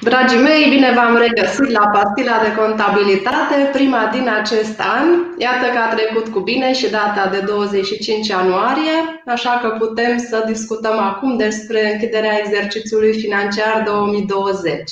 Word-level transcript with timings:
Dragii 0.00 0.38
mei, 0.38 0.68
bine 0.68 0.92
v-am 0.94 1.16
regăsit 1.16 1.70
la 1.70 1.90
pastila 1.92 2.40
de 2.42 2.54
contabilitate, 2.60 3.68
prima 3.72 4.10
din 4.12 4.28
acest 4.40 4.80
an. 4.98 5.06
Iată 5.38 5.66
că 5.72 5.78
a 5.78 5.94
trecut 5.94 6.28
cu 6.28 6.40
bine 6.40 6.72
și 6.72 6.90
data 6.90 7.28
de 7.32 7.40
25 7.46 8.26
ianuarie, 8.26 9.22
așa 9.26 9.60
că 9.62 9.68
putem 9.68 10.18
să 10.18 10.44
discutăm 10.46 10.98
acum 10.98 11.36
despre 11.36 11.92
închiderea 11.92 12.38
exercițiului 12.38 13.18
financiar 13.18 13.82
2020. 13.86 14.90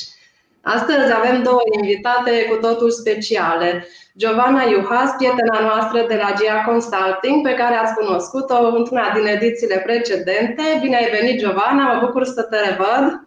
Astăzi 0.63 1.13
avem 1.15 1.43
două 1.43 1.61
invitate 1.81 2.47
cu 2.51 2.57
totul 2.57 2.91
speciale. 2.91 3.87
Giovanna 4.19 4.63
Iuhas, 4.63 5.11
prietena 5.17 5.61
noastră 5.61 6.05
de 6.09 6.15
la 6.23 6.35
GIA 6.39 6.65
Consulting, 6.65 7.43
pe 7.43 7.55
care 7.55 7.75
ați 7.75 7.95
cunoscut-o 7.95 8.59
într-una 8.77 9.13
din 9.15 9.27
edițiile 9.27 9.83
precedente. 9.87 10.63
Bine 10.81 10.97
ai 10.97 11.11
venit, 11.21 11.39
Giovanna, 11.41 11.93
mă 11.93 12.07
bucur 12.07 12.25
să 12.25 12.43
te 12.43 12.57
revăd. 12.57 13.26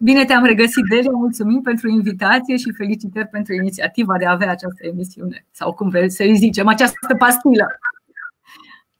Bine 0.00 0.24
te-am 0.24 0.44
regăsit, 0.44 0.84
Delia, 0.88 1.10
mulțumim 1.10 1.62
pentru 1.62 1.88
invitație 1.88 2.56
și 2.56 2.72
felicitări 2.76 3.26
pentru 3.26 3.54
inițiativa 3.54 4.18
de 4.18 4.26
a 4.26 4.30
avea 4.30 4.50
această 4.50 4.86
emisiune, 4.86 5.46
sau 5.50 5.72
cum 5.72 5.88
vrei 5.88 6.10
să-i 6.10 6.36
zicem, 6.36 6.68
această 6.68 7.14
pastilă. 7.18 7.66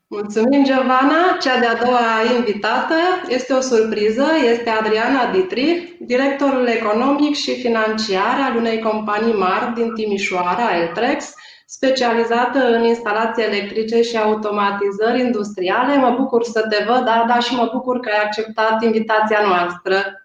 Mulțumim, 0.06 0.65
Giovanna. 0.65 1.37
Cea 1.41 1.59
de-a 1.59 1.84
doua 1.84 2.37
invitată 2.37 2.95
este 3.29 3.53
o 3.53 3.61
surpriză, 3.61 4.27
este 4.53 4.70
Adriana 4.70 5.33
Ditri, 5.33 5.97
directorul 6.01 6.66
economic 6.66 7.34
și 7.34 7.61
financiar 7.61 8.37
al 8.51 8.56
unei 8.56 8.78
companii 8.78 9.33
mari 9.33 9.75
din 9.75 9.95
Timișoara, 9.95 10.77
Eltrex, 10.80 11.34
specializată 11.67 12.59
în 12.77 12.84
instalații 12.84 13.45
electrice 13.45 14.03
și 14.03 14.17
automatizări 14.17 15.20
industriale. 15.20 15.97
Mă 15.97 16.15
bucur 16.19 16.45
să 16.45 16.67
te 16.70 16.84
văd, 16.87 17.09
Ada, 17.09 17.39
și 17.39 17.55
mă 17.55 17.70
bucur 17.73 18.01
că 18.01 18.09
ai 18.09 18.25
acceptat 18.25 18.83
invitația 18.83 19.41
noastră. 19.47 20.17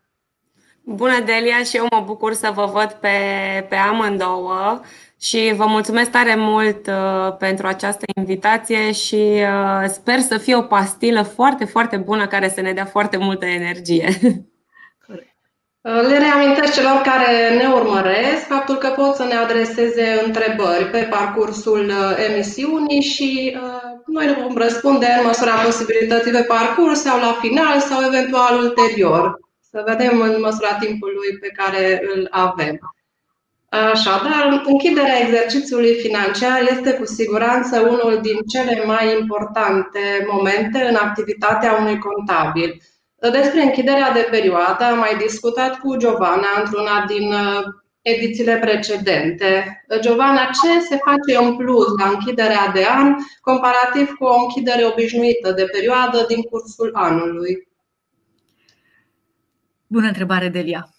Bună, 0.85 1.19
Delia, 1.25 1.63
și 1.63 1.77
eu 1.77 1.87
mă 1.91 2.03
bucur 2.05 2.33
să 2.33 2.51
vă 2.55 2.69
văd 2.73 2.91
pe, 2.91 3.09
pe 3.69 3.75
amândouă 3.75 4.81
și 5.19 5.53
vă 5.55 5.65
mulțumesc 5.65 6.11
tare 6.11 6.35
mult 6.35 6.87
uh, 6.87 7.35
pentru 7.37 7.67
această 7.67 8.05
invitație 8.15 8.91
și 8.91 9.15
uh, 9.15 9.87
sper 9.87 10.19
să 10.19 10.37
fie 10.37 10.55
o 10.55 10.61
pastilă 10.61 11.21
foarte, 11.21 11.65
foarte 11.65 11.97
bună 11.97 12.27
care 12.27 12.49
să 12.49 12.61
ne 12.61 12.73
dea 12.73 12.85
foarte 12.85 13.17
multă 13.17 13.45
energie. 13.45 14.09
Le 15.81 16.17
reamintesc 16.17 16.73
celor 16.73 17.01
care 17.03 17.55
ne 17.55 17.67
urmăresc 17.73 18.47
faptul 18.47 18.75
că 18.75 18.87
pot 18.87 19.15
să 19.15 19.23
ne 19.23 19.35
adreseze 19.35 20.21
întrebări 20.25 20.85
pe 20.91 21.07
parcursul 21.09 21.85
uh, 21.89 22.25
emisiunii 22.29 23.01
și 23.01 23.57
noi 24.05 24.25
ne 24.25 24.37
vom 24.41 24.57
răspunde 24.57 25.05
în 25.19 25.25
măsura 25.25 25.51
posibilității 25.51 26.31
pe 26.31 26.45
parcurs 26.47 27.01
sau 27.01 27.19
la 27.19 27.37
final 27.41 27.79
sau 27.79 28.01
eventual 28.03 28.57
ulterior 28.57 29.42
să 29.73 29.83
vedem 29.85 30.21
în 30.21 30.35
măsura 30.41 30.73
timpului 30.77 31.31
pe 31.41 31.47
care 31.47 32.01
îl 32.13 32.27
avem. 32.31 32.79
Așadar, 33.69 34.63
închiderea 34.65 35.19
exercițiului 35.19 35.93
financiar 35.93 36.61
este 36.71 36.93
cu 36.93 37.05
siguranță 37.05 37.79
unul 37.79 38.19
din 38.21 38.37
cele 38.53 38.83
mai 38.85 39.19
importante 39.19 39.99
momente 40.31 40.79
în 40.89 40.95
activitatea 40.95 41.73
unui 41.73 41.97
contabil. 41.99 42.81
Despre 43.31 43.61
închiderea 43.61 44.11
de 44.11 44.27
perioadă 44.31 44.83
am 44.83 44.97
mai 44.97 45.15
discutat 45.17 45.79
cu 45.79 45.95
Giovanna 45.95 46.47
într-una 46.63 47.05
din 47.07 47.31
uh, 47.31 47.63
edițiile 48.01 48.57
precedente. 48.57 49.83
Giovanna, 49.99 50.49
ce 50.61 50.79
se 50.79 50.97
face 50.97 51.45
în 51.45 51.55
plus 51.55 51.87
la 51.99 52.07
închiderea 52.07 52.71
de 52.73 52.85
an 52.85 53.15
comparativ 53.41 54.13
cu 54.13 54.23
o 54.23 54.39
închidere 54.41 54.85
obișnuită 54.85 55.51
de 55.51 55.65
perioadă 55.71 56.25
din 56.27 56.41
cursul 56.41 56.91
anului? 56.93 57.71
Bună 59.93 60.07
întrebare, 60.07 60.49
Delia. 60.49 60.89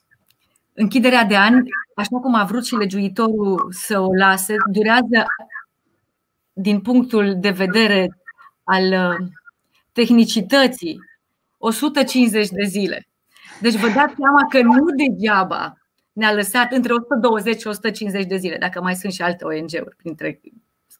Închiderea 0.72 1.24
de 1.24 1.36
an, 1.36 1.62
așa 1.96 2.18
cum 2.20 2.34
a 2.34 2.44
vrut 2.44 2.66
și 2.66 2.74
legiuitorul 2.74 3.68
să 3.70 4.00
o 4.00 4.14
lase, 4.14 4.54
durează 4.72 5.26
din 6.52 6.80
punctul 6.80 7.34
de 7.38 7.50
vedere 7.50 8.18
al 8.64 8.84
uh, 8.84 9.28
tehnicității 9.92 10.98
150 11.58 12.48
de 12.48 12.64
zile. 12.64 13.08
Deci 13.60 13.74
vă 13.74 13.86
dați 13.86 14.14
seama 14.18 14.46
că 14.48 14.62
nu 14.62 14.84
degeaba 14.96 15.72
ne-a 16.12 16.32
lăsat 16.32 16.72
între 16.72 16.92
120 16.92 17.60
și 17.60 17.66
150 17.66 18.26
de 18.26 18.36
zile, 18.36 18.56
dacă 18.56 18.80
mai 18.80 18.94
sunt 18.94 19.12
și 19.12 19.22
alte 19.22 19.44
ONG-uri 19.44 19.96
printre 19.96 20.40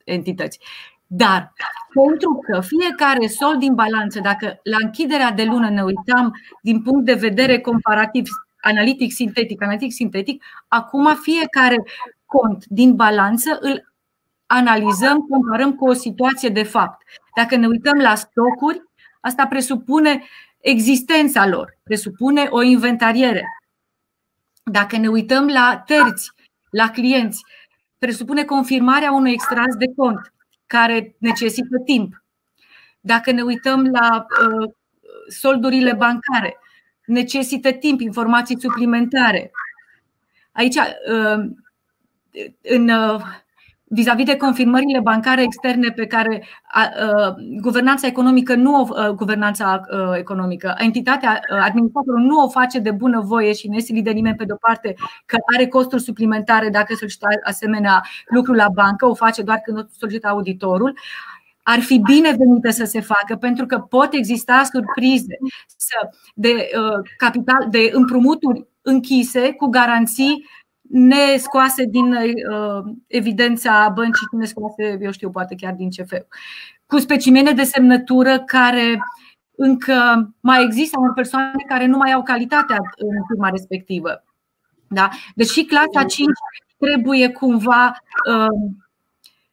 entități. 0.04 0.59
Dar 1.06 1.53
pentru 1.94 2.38
că 2.47 2.60
fiecare 2.60 3.26
sol 3.26 3.59
din 3.59 3.75
balanță, 3.75 4.20
dacă 4.20 4.59
la 4.62 4.76
închiderea 4.81 5.31
de 5.31 5.44
lună 5.44 5.70
ne 5.70 5.82
uitam 5.82 6.32
din 6.62 6.82
punct 6.82 7.04
de 7.04 7.15
vedere 7.15 7.60
comparativ, 7.60 8.25
analitic 8.60 9.12
sintetic, 9.12 9.62
analitic 9.62 9.92
sintetic, 9.92 10.44
acum 10.69 11.15
fiecare 11.15 11.76
cont 12.26 12.65
din 12.66 12.94
balanță 12.94 13.59
îl 13.60 13.92
analizăm, 14.47 15.19
comparăm 15.19 15.75
cu 15.75 15.88
o 15.88 15.92
situație 15.92 16.48
de 16.48 16.62
fapt. 16.62 17.03
Dacă 17.36 17.56
ne 17.56 17.66
uităm 17.66 17.98
la 17.98 18.15
stocuri, 18.15 18.82
asta 19.21 19.47
presupune 19.47 20.22
existența 20.59 21.47
lor, 21.47 21.78
presupune 21.82 22.47
o 22.50 22.62
inventariere. 22.62 23.44
Dacă 24.62 24.97
ne 24.97 25.09
uităm 25.09 25.47
la 25.47 25.82
terți, 25.86 26.31
la 26.71 26.91
clienți, 26.91 27.42
presupune 27.98 28.44
confirmarea 28.44 29.12
unui 29.12 29.32
extras 29.32 29.76
de 29.78 29.86
cont 29.97 30.34
care 30.67 31.15
necesită 31.19 31.79
timp. 31.85 32.23
Dacă 33.01 33.31
ne 33.31 33.43
uităm 33.43 33.85
la 33.85 34.27
uh, 34.49 34.71
soldurile 35.29 35.93
bancare, 35.93 36.57
necesită 37.05 37.73
timp, 37.73 38.01
informații 38.01 38.61
suplimentare. 38.61 39.51
Aici, 40.53 40.77
uh, 40.77 41.45
în 42.63 42.89
uh, 42.89 43.23
vis-a-vis 43.94 44.25
de 44.25 44.37
confirmările 44.37 45.00
bancare 45.00 45.43
externe 45.43 45.88
pe 45.88 46.06
care 46.06 46.44
guvernanța 47.60 48.06
economică 48.06 48.55
nu 48.55 48.81
o, 48.81 49.12
guvernanța 49.12 49.81
economică, 50.16 50.75
entitatea, 50.78 51.41
administratorul 51.49 52.21
nu 52.21 52.38
o 52.38 52.49
face 52.49 52.78
de 52.78 52.91
bună 52.91 53.21
voie 53.21 53.53
și 53.53 53.69
nu 53.69 53.77
este 53.77 54.00
de 54.00 54.10
nimeni 54.10 54.37
pe 54.37 54.44
de-o 54.44 54.56
parte 54.56 54.94
că 55.27 55.37
are 55.54 55.66
costuri 55.66 56.03
suplimentare 56.03 56.69
dacă 56.69 56.94
solicită 56.94 57.27
asemenea 57.44 58.03
lucru 58.27 58.53
la 58.53 58.69
bancă, 58.75 59.06
o 59.06 59.15
face 59.15 59.43
doar 59.43 59.59
când 59.59 59.88
solicită 59.99 60.28
auditorul 60.28 60.99
ar 61.62 61.81
fi 61.81 61.99
binevenită 61.99 62.71
să 62.71 62.84
se 62.84 63.00
facă 63.00 63.37
pentru 63.37 63.66
că 63.66 63.78
pot 63.78 64.12
exista 64.12 64.62
surprize 64.72 65.37
de 66.34 66.71
capital, 67.16 67.66
de 67.71 67.91
împrumuturi 67.93 68.66
închise 68.83 69.53
cu 69.53 69.66
garanții 69.66 70.47
nescoase 70.91 71.84
din 71.84 72.12
uh, 72.12 72.84
evidența 73.06 73.89
băncii, 73.95 74.27
nescoase, 74.31 74.99
eu 75.00 75.11
știu, 75.11 75.31
poate 75.31 75.55
chiar 75.55 75.72
din 75.72 75.89
CFU, 75.89 76.27
cu 76.87 76.99
specimene 76.99 77.53
de 77.53 77.62
semnătură 77.62 78.41
care 78.41 78.99
încă 79.56 80.31
mai 80.41 80.62
există 80.62 80.99
unor 80.99 81.12
persoane 81.15 81.65
care 81.69 81.87
nu 81.87 81.97
mai 81.97 82.12
au 82.12 82.22
calitatea 82.22 82.77
în 82.97 83.25
firma 83.28 83.49
respectivă. 83.49 84.25
Da? 84.89 85.09
Deci 85.34 85.49
și 85.49 85.65
clasa 85.65 86.06
5 86.06 86.28
trebuie 86.78 87.28
cumva 87.28 87.97
uh, 88.31 88.72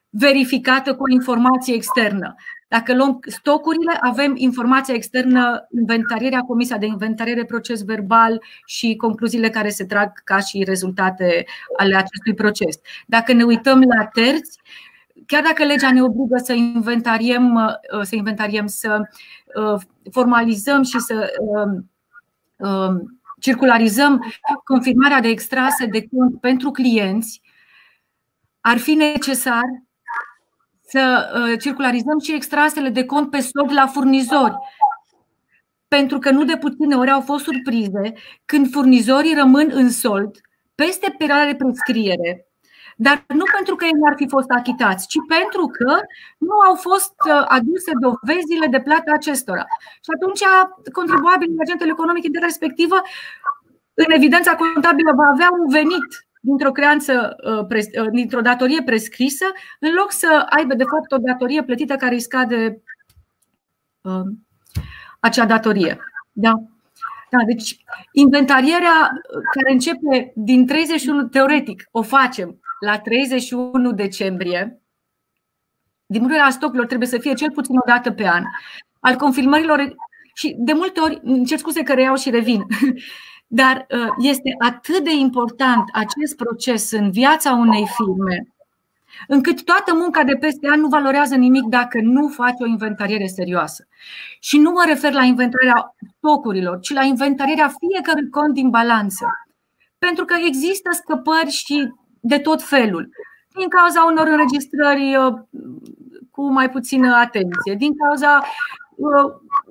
verificată 0.09 0.95
cu 0.95 1.09
informație 1.09 1.73
externă. 1.73 2.35
Dacă 2.71 2.95
luăm 2.95 3.19
stocurile, 3.27 3.97
avem 4.01 4.33
informația 4.35 4.93
externă, 4.93 5.67
inventarierea, 5.79 6.41
comisia 6.41 6.77
de 6.77 6.85
inventariere, 6.85 7.45
proces 7.45 7.83
verbal 7.83 8.41
și 8.65 8.95
concluziile 8.95 9.49
care 9.49 9.69
se 9.69 9.85
trag 9.85 10.11
ca 10.23 10.39
și 10.39 10.63
rezultate 10.63 11.45
ale 11.77 11.95
acestui 11.95 12.33
proces. 12.33 12.79
Dacă 13.07 13.33
ne 13.33 13.43
uităm 13.43 13.81
la 13.81 14.05
terți, 14.05 14.59
chiar 15.25 15.43
dacă 15.43 15.63
legea 15.63 15.91
ne 15.91 16.03
obligă 16.03 16.37
să 16.43 16.53
inventariem, 16.53 17.55
uh, 17.55 18.01
să, 18.01 18.15
inventariem, 18.15 18.67
să 18.67 19.01
uh, 19.55 19.81
formalizăm 20.11 20.83
și 20.83 20.99
să 20.99 21.31
um, 21.39 21.89
um, 22.55 23.21
circularizăm 23.39 24.33
confirmarea 24.63 25.19
de 25.19 25.27
extrase 25.27 25.85
de 25.85 26.07
cont 26.07 26.39
pentru 26.39 26.71
clienți, 26.71 27.41
ar 28.61 28.77
fi 28.77 28.93
necesar 28.93 29.63
să 30.91 31.31
uh, 31.35 31.59
circularizăm 31.59 32.19
și 32.19 32.33
extrasele 32.33 32.89
de 32.89 33.05
cont 33.05 33.29
pe 33.29 33.39
sold 33.39 33.71
la 33.73 33.87
furnizori. 33.87 34.55
Pentru 35.87 36.17
că 36.19 36.31
nu 36.31 36.43
de 36.43 36.57
puține 36.57 36.95
ori 36.95 37.11
au 37.11 37.21
fost 37.21 37.43
surprize 37.43 38.13
când 38.45 38.71
furnizorii 38.71 39.33
rămân 39.33 39.69
în 39.73 39.89
sold 39.89 40.31
peste 40.75 41.15
perioada 41.17 41.45
de 41.45 41.55
prescriere, 41.55 42.45
dar 42.95 43.23
nu 43.27 43.43
pentru 43.55 43.75
că 43.75 43.85
ei 43.85 43.97
nu 43.99 44.05
ar 44.09 44.15
fi 44.15 44.27
fost 44.27 44.49
achitați, 44.49 45.07
ci 45.07 45.19
pentru 45.27 45.65
că 45.77 45.91
nu 46.37 46.55
au 46.67 46.75
fost 46.75 47.13
uh, 47.27 47.43
aduse 47.57 47.91
dovezile 48.07 48.67
de 48.67 48.81
plată 48.87 49.09
acestora. 49.13 49.65
Și 50.05 50.11
atunci 50.15 50.43
contribuabilul, 50.99 51.57
agentul 51.59 51.89
economic 51.89 52.31
de 52.31 52.39
respectivă, 52.39 52.97
în 53.93 54.09
evidența 54.17 54.55
contabilă 54.55 55.11
va 55.15 55.27
avea 55.33 55.49
un 55.59 55.67
venit 55.79 56.09
dintr-o 56.41 56.71
creanță, 56.71 57.35
uh, 57.43 57.77
uh, 58.01 58.09
dintr-o 58.11 58.41
datorie 58.41 58.83
prescrisă, 58.83 59.45
în 59.79 59.93
loc 59.93 60.11
să 60.11 60.45
aibă, 60.49 60.73
de 60.73 60.83
fapt, 60.83 61.11
o 61.11 61.17
datorie 61.17 61.63
plătită 61.63 61.95
care 61.95 62.13
îi 62.13 62.21
scade 62.21 62.81
uh, 64.01 64.25
acea 65.19 65.45
datorie. 65.45 65.99
Da? 66.31 66.53
Da, 67.29 67.43
deci 67.45 67.83
inventarierea 68.11 69.11
care 69.53 69.71
începe 69.71 70.31
din 70.35 70.65
31, 70.65 71.27
teoretic, 71.27 71.87
o 71.91 72.01
facem 72.01 72.59
la 72.79 72.99
31 72.99 73.91
decembrie, 73.91 74.81
din 76.05 76.27
la 76.27 76.49
stocurilor 76.49 76.87
trebuie 76.87 77.07
să 77.07 77.17
fie 77.17 77.33
cel 77.33 77.51
puțin 77.51 77.75
o 77.75 77.83
dată 77.85 78.11
pe 78.11 78.27
an. 78.27 78.43
Al 78.99 79.15
confirmărilor 79.15 79.95
și 80.33 80.55
de 80.57 80.73
multe 80.73 80.99
ori, 80.99 81.19
încerc 81.23 81.59
scuze 81.59 81.83
că 81.83 81.93
reiau 81.93 82.15
și 82.15 82.29
revin, 82.29 82.65
dar 83.53 83.85
uh, 83.89 84.07
este 84.17 84.55
atât 84.59 85.03
de 85.03 85.13
important 85.13 85.83
acest 85.93 86.35
proces 86.35 86.91
în 86.91 87.11
viața 87.11 87.51
unei 87.51 87.87
firme, 87.95 88.47
încât 89.27 89.63
toată 89.63 89.93
munca 89.93 90.23
de 90.23 90.35
peste 90.35 90.67
an 90.71 90.79
nu 90.79 90.87
valorează 90.87 91.35
nimic 91.35 91.63
dacă 91.63 91.99
nu 92.01 92.27
faci 92.27 92.59
o 92.59 92.65
inventariere 92.65 93.25
serioasă. 93.25 93.87
Și 94.39 94.57
nu 94.57 94.71
mă 94.71 94.83
refer 94.87 95.13
la 95.13 95.23
inventarierea 95.23 95.95
stocurilor, 96.17 96.79
ci 96.79 96.93
la 96.93 97.03
inventarierea 97.03 97.73
fiecărui 97.79 98.29
cont 98.29 98.53
din 98.53 98.69
balanță. 98.69 99.25
Pentru 99.97 100.25
că 100.25 100.35
există 100.45 100.89
scăpări 100.91 101.49
și 101.49 101.93
de 102.19 102.37
tot 102.37 102.63
felul. 102.63 103.09
Din 103.57 103.67
cauza 103.67 104.03
unor 104.03 104.27
înregistrări 104.27 105.15
uh, 105.15 105.33
cu 106.31 106.51
mai 106.51 106.69
puțină 106.69 107.15
atenție, 107.15 107.75
din 107.77 107.95
cauza 107.95 108.43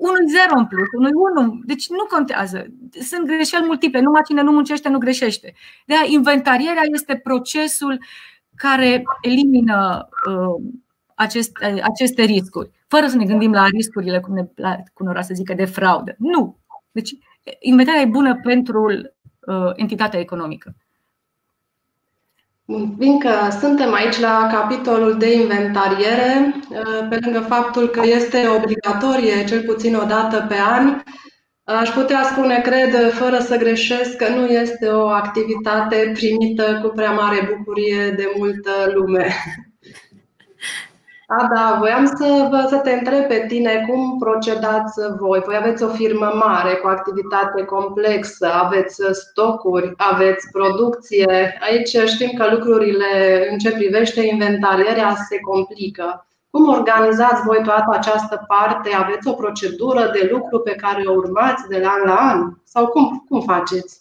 uh, 0.00 0.08
unui 0.08 0.26
zero 0.28 0.58
în 0.58 0.66
plus, 0.66 0.88
unui 0.98 1.12
unu. 1.14 1.60
Deci 1.64 1.88
nu 1.88 2.04
contează. 2.08 2.66
Sunt 3.00 3.26
greșeli 3.26 3.66
multiple. 3.66 4.00
Numai 4.00 4.22
cine 4.26 4.42
nu 4.42 4.52
muncește, 4.52 4.88
nu 4.88 4.98
greșește. 4.98 5.54
De 5.86 5.94
aia, 5.94 6.04
inventarierea 6.06 6.82
este 6.92 7.16
procesul 7.16 8.00
care 8.54 9.02
elimină 9.20 10.08
uh, 10.28 10.64
aceste, 11.14 11.80
aceste 11.82 12.22
riscuri, 12.22 12.70
fără 12.86 13.06
să 13.06 13.16
ne 13.16 13.24
gândim 13.24 13.52
la 13.52 13.66
riscurile, 13.66 14.20
cum, 14.20 14.34
ne, 14.34 14.44
la, 14.54 14.76
cum 14.94 15.08
ora 15.08 15.22
să 15.22 15.34
zică, 15.34 15.54
de 15.54 15.64
fraudă. 15.64 16.14
Nu. 16.18 16.58
Deci, 16.90 17.10
inventarea 17.60 18.00
e 18.00 18.06
bună 18.06 18.40
pentru 18.42 18.86
uh, 18.86 19.70
entitatea 19.74 20.20
economică. 20.20 20.74
Fiindcă 22.98 23.30
suntem 23.60 23.92
aici 23.92 24.18
la 24.20 24.48
capitolul 24.52 25.18
de 25.18 25.32
inventariere, 25.32 26.54
uh, 26.70 27.08
pe 27.08 27.18
lângă 27.20 27.40
faptul 27.40 27.88
că 27.88 28.00
este 28.04 28.48
obligatorie 28.56 29.44
cel 29.44 29.62
puțin 29.62 29.94
o 29.94 30.04
dată 30.04 30.46
pe 30.48 30.56
an, 30.78 31.02
Aș 31.78 31.88
putea 31.88 32.22
spune, 32.22 32.60
cred, 32.60 33.12
fără 33.12 33.38
să 33.38 33.56
greșesc, 33.56 34.16
că 34.16 34.28
nu 34.28 34.46
este 34.46 34.88
o 34.88 35.06
activitate 35.06 36.10
primită 36.14 36.80
cu 36.82 36.88
prea 36.88 37.10
mare 37.10 37.54
bucurie 37.56 38.10
de 38.10 38.32
multă 38.36 38.70
lume. 38.94 39.26
A, 41.38 41.48
da, 41.54 41.76
voiam 41.78 42.06
să, 42.06 42.48
vă, 42.50 42.66
să 42.68 42.76
te 42.76 42.92
întreb 42.92 43.26
pe 43.26 43.44
tine 43.48 43.84
cum 43.88 44.18
procedați 44.18 45.00
voi. 45.18 45.42
Voi 45.44 45.56
aveți 45.56 45.82
o 45.82 45.88
firmă 45.88 46.32
mare 46.34 46.74
cu 46.74 46.88
activitate 46.88 47.64
complexă, 47.64 48.46
aveți 48.52 49.02
stocuri, 49.12 49.92
aveți 49.96 50.50
producție. 50.52 51.58
Aici 51.60 51.96
știm 52.06 52.30
că 52.38 52.50
lucrurile 52.50 53.06
în 53.50 53.58
ce 53.58 53.70
privește 53.70 54.20
inventarierea 54.26 55.16
se 55.28 55.40
complică. 55.40 56.26
Cum 56.50 56.68
organizați 56.68 57.42
voi 57.42 57.62
toată 57.62 57.90
această 57.90 58.44
parte? 58.46 58.90
Aveți 58.94 59.28
o 59.28 59.32
procedură 59.32 60.10
de 60.12 60.28
lucru 60.32 60.58
pe 60.60 60.74
care 60.74 61.02
o 61.06 61.12
urmați 61.12 61.68
de 61.68 61.78
la 61.78 61.88
an 61.88 62.02
la 62.04 62.16
an? 62.16 62.52
Sau 62.64 62.86
cum, 62.86 63.24
cum 63.28 63.40
faceți? 63.40 63.99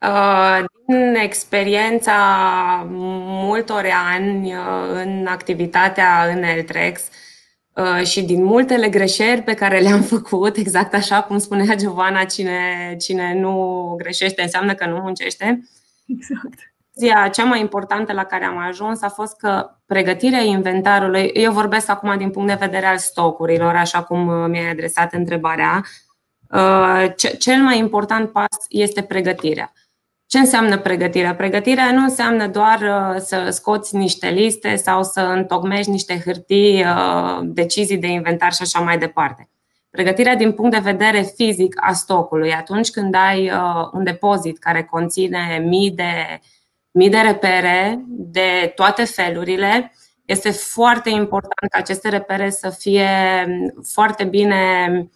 Uh, 0.00 0.64
din 0.86 1.14
experiența 1.14 2.16
multor 2.88 3.86
ani 4.14 4.54
uh, 4.54 4.90
în 4.92 5.26
activitatea 5.26 6.28
în 6.34 6.42
Eltrex 6.42 7.08
uh, 7.72 8.06
și 8.06 8.22
din 8.22 8.44
multele 8.44 8.88
greșeli 8.88 9.42
pe 9.42 9.54
care 9.54 9.78
le-am 9.78 10.02
făcut, 10.14 10.56
exact 10.56 10.94
așa 10.94 11.22
cum 11.22 11.38
spunea 11.38 11.74
Giovanna, 11.74 12.24
cine, 12.24 12.96
cine 13.00 13.34
nu 13.34 13.94
greșește 13.98 14.42
înseamnă 14.42 14.74
că 14.74 14.86
nu 14.86 14.96
muncește. 14.96 15.68
Exact 16.06 16.74
concluzia 16.96 17.28
cea 17.28 17.44
mai 17.44 17.60
importantă 17.60 18.12
la 18.12 18.24
care 18.24 18.44
am 18.44 18.58
ajuns 18.58 19.02
a 19.02 19.08
fost 19.08 19.36
că 19.36 19.70
pregătirea 19.86 20.40
inventarului, 20.40 21.30
eu 21.34 21.52
vorbesc 21.52 21.88
acum 21.88 22.16
din 22.16 22.30
punct 22.30 22.48
de 22.48 22.66
vedere 22.66 22.86
al 22.86 22.98
stocurilor, 22.98 23.74
așa 23.74 24.02
cum 24.02 24.26
uh, 24.26 24.48
mi-ai 24.48 24.70
adresat 24.70 25.12
întrebarea, 25.12 25.84
uh, 26.50 27.06
cel 27.38 27.62
mai 27.62 27.78
important 27.78 28.32
pas 28.32 28.66
este 28.68 29.02
pregătirea. 29.02 29.72
Ce 30.26 30.38
înseamnă 30.38 30.78
pregătirea? 30.78 31.34
Pregătirea 31.34 31.92
nu 31.92 32.02
înseamnă 32.02 32.48
doar 32.48 32.80
uh, 32.80 33.20
să 33.20 33.48
scoți 33.50 33.96
niște 33.96 34.28
liste 34.28 34.76
sau 34.76 35.02
să 35.02 35.20
întocmești 35.20 35.90
niște 35.90 36.22
hârtii, 36.24 36.84
decizii 37.42 37.98
de 37.98 38.06
inventar 38.06 38.52
și 38.52 38.62
așa 38.62 38.80
mai 38.80 38.98
departe. 38.98 39.48
Pregătirea 39.90 40.36
din 40.36 40.52
punct 40.52 40.70
de 40.70 40.90
vedere 40.90 41.22
fizic 41.36 41.76
a 41.80 41.92
stocului, 41.92 42.52
atunci 42.52 42.90
când 42.90 43.14
ai 43.14 43.50
un 43.92 44.04
depozit 44.04 44.58
care 44.58 44.82
conține 44.82 45.62
mii 45.64 45.90
de 45.90 46.40
mii 46.96 47.10
de 47.10 47.18
repere 47.18 48.04
de 48.08 48.72
toate 48.74 49.04
felurile. 49.04 49.92
Este 50.24 50.50
foarte 50.50 51.10
important 51.10 51.70
ca 51.70 51.78
aceste 51.78 52.08
repere 52.08 52.50
să 52.50 52.70
fie 52.70 53.08
foarte 53.82 54.24
bine 54.24 54.86
um, 54.90 55.10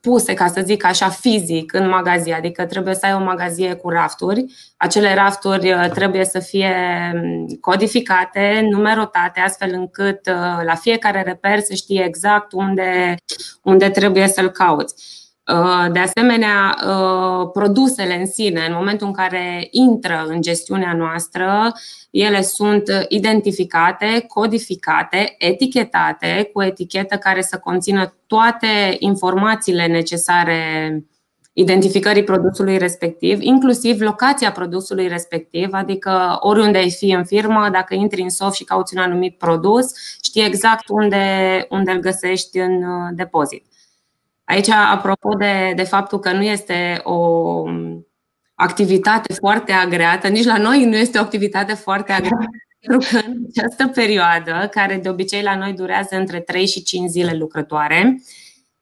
puse, 0.00 0.34
ca 0.34 0.46
să 0.46 0.62
zic 0.64 0.84
așa, 0.84 1.08
fizic 1.08 1.72
în 1.72 1.88
magazie, 1.88 2.34
adică 2.34 2.66
trebuie 2.66 2.94
să 2.94 3.06
ai 3.06 3.14
o 3.14 3.18
magazie 3.18 3.74
cu 3.74 3.88
rafturi. 3.88 4.44
Acele 4.76 5.14
rafturi 5.14 5.72
uh, 5.72 5.90
trebuie 5.90 6.24
să 6.24 6.38
fie 6.38 6.74
um, 7.14 7.46
codificate, 7.60 8.66
numerotate, 8.70 9.40
astfel 9.40 9.70
încât 9.72 10.26
uh, 10.26 10.64
la 10.64 10.74
fiecare 10.74 11.22
reper 11.22 11.60
să 11.60 11.74
știe 11.74 12.04
exact 12.04 12.52
unde, 12.52 13.14
unde 13.62 13.90
trebuie 13.90 14.28
să-l 14.28 14.50
cauți. 14.50 15.17
Uh, 15.52 15.92
de 15.92 15.98
asemenea, 15.98 16.76
uh, 16.86 17.50
produsele 17.52 18.14
în 18.14 18.26
sine, 18.26 18.64
în 18.68 18.74
momentul 18.74 19.06
în 19.06 19.12
care 19.12 19.68
intră 19.70 20.24
în 20.28 20.40
gestiunea 20.40 20.92
noastră, 20.92 21.72
ele 22.10 22.42
sunt 22.42 22.82
identificate, 23.08 24.24
codificate, 24.26 25.34
etichetate 25.38 26.50
cu 26.52 26.62
etichetă 26.62 27.16
care 27.16 27.42
să 27.42 27.58
conțină 27.58 28.14
toate 28.26 28.96
informațiile 28.98 29.86
necesare 29.86 30.58
identificării 31.52 32.24
produsului 32.24 32.78
respectiv, 32.78 33.40
inclusiv 33.40 34.00
locația 34.00 34.52
produsului 34.52 35.08
respectiv, 35.08 35.68
adică 35.72 36.36
oriunde 36.40 36.78
ai 36.78 36.90
fi 36.90 37.10
în 37.10 37.24
firmă, 37.24 37.68
dacă 37.72 37.94
intri 37.94 38.22
în 38.22 38.30
soft 38.30 38.54
și 38.54 38.64
cauți 38.64 38.96
un 38.96 39.02
anumit 39.02 39.38
produs, 39.38 39.92
știi 40.22 40.44
exact 40.44 40.88
unde, 40.88 41.66
unde 41.70 41.90
îl 41.90 41.98
găsești 41.98 42.58
în 42.58 42.82
uh, 42.82 43.08
depozit. 43.12 43.67
Aici, 44.48 44.68
apropo 44.68 45.34
de, 45.34 45.72
de 45.76 45.82
faptul 45.82 46.18
că 46.18 46.32
nu 46.32 46.42
este 46.42 47.00
o 47.02 47.62
activitate 48.54 49.32
foarte 49.32 49.72
agreată, 49.72 50.28
nici 50.28 50.44
la 50.44 50.58
noi 50.58 50.84
nu 50.84 50.96
este 50.96 51.18
o 51.18 51.20
activitate 51.20 51.74
foarte 51.74 52.12
agreată, 52.12 52.46
pentru 52.80 53.08
că 53.10 53.26
în 53.26 53.36
această 53.56 53.86
perioadă, 53.86 54.68
care 54.70 54.96
de 54.96 55.08
obicei 55.08 55.42
la 55.42 55.56
noi 55.56 55.72
durează 55.72 56.16
între 56.16 56.40
3 56.40 56.66
și 56.66 56.82
5 56.82 57.10
zile 57.10 57.36
lucrătoare, 57.36 58.22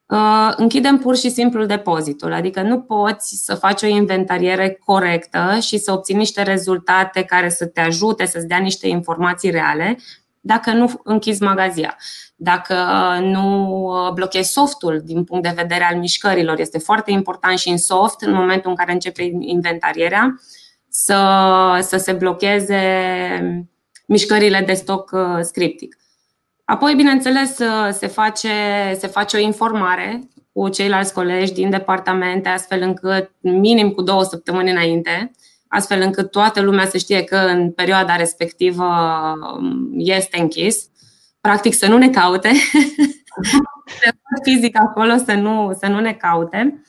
uh, 0.07 0.53
închidem 0.57 0.99
pur 0.99 1.17
și 1.17 1.31
simplu 1.31 1.65
depozitul, 1.65 2.33
adică 2.33 2.63
nu 2.63 2.81
poți 2.81 3.45
să 3.45 3.55
faci 3.55 3.83
o 3.83 3.87
inventariere 3.87 4.79
corectă 4.85 5.59
și 5.61 5.79
să 5.79 5.93
obții 5.93 6.15
niște 6.15 6.43
rezultate 6.43 7.23
care 7.23 7.49
să 7.49 7.67
te 7.67 7.81
ajute, 7.81 8.27
să-ți 8.27 8.47
dea 8.47 8.59
niște 8.59 8.89
informații 8.89 9.51
reale, 9.51 9.97
dacă 10.47 10.73
nu 10.73 11.01
închizi 11.05 11.43
magazia 11.43 11.97
dacă 12.37 12.75
nu 13.21 14.11
blochezi 14.15 14.53
softul 14.53 15.01
din 15.05 15.25
punct 15.25 15.43
de 15.43 15.53
vedere 15.57 15.85
al 15.85 15.97
mișcărilor. 15.97 16.59
Este 16.61 16.79
foarte 16.79 17.11
important 17.11 17.59
și 17.59 17.69
în 17.69 17.79
soft, 17.79 18.21
în 18.21 18.33
momentul 18.33 18.71
în 18.71 18.77
care 18.77 18.93
începe 18.93 19.31
inventarierea, 19.41 20.41
să, 20.89 21.19
să 21.81 21.97
se 21.97 22.13
blocheze 22.13 22.81
mișcările 24.07 24.61
de 24.61 24.73
stoc 24.73 25.11
uh, 25.13 25.39
scriptic. 25.41 25.97
Apoi, 26.65 26.95
bineînțeles, 26.95 27.59
uh, 27.59 27.89
se 27.93 28.07
face, 28.07 28.49
se 28.99 29.07
face 29.07 29.37
o 29.37 29.41
informare 29.41 30.29
cu 30.53 30.69
ceilalți 30.69 31.13
colegi 31.13 31.53
din 31.53 31.71
departamente, 31.71 32.49
astfel 32.49 32.83
încât, 32.83 33.31
minim 33.41 33.91
cu 33.91 34.03
două 34.03 34.23
săptămâni 34.23 34.71
înainte, 34.71 35.31
astfel 35.69 36.01
încât 36.01 36.31
toată 36.31 36.61
lumea 36.61 36.87
să 36.87 36.99
știe 36.99 37.25
că 37.25 37.37
în 37.37 37.71
perioada 37.71 38.17
respectivă 38.17 38.85
um, 39.57 39.91
este 39.97 40.41
închis 40.41 40.89
practic 41.47 41.75
să 41.75 41.87
nu 41.87 41.99
ne 41.99 42.11
caute, 42.11 42.51
fizic 44.45 44.79
acolo 44.79 45.17
să 45.17 45.33
nu, 45.33 45.77
să 45.81 45.87
nu 45.87 46.01
ne 46.01 46.13
caute. 46.13 46.83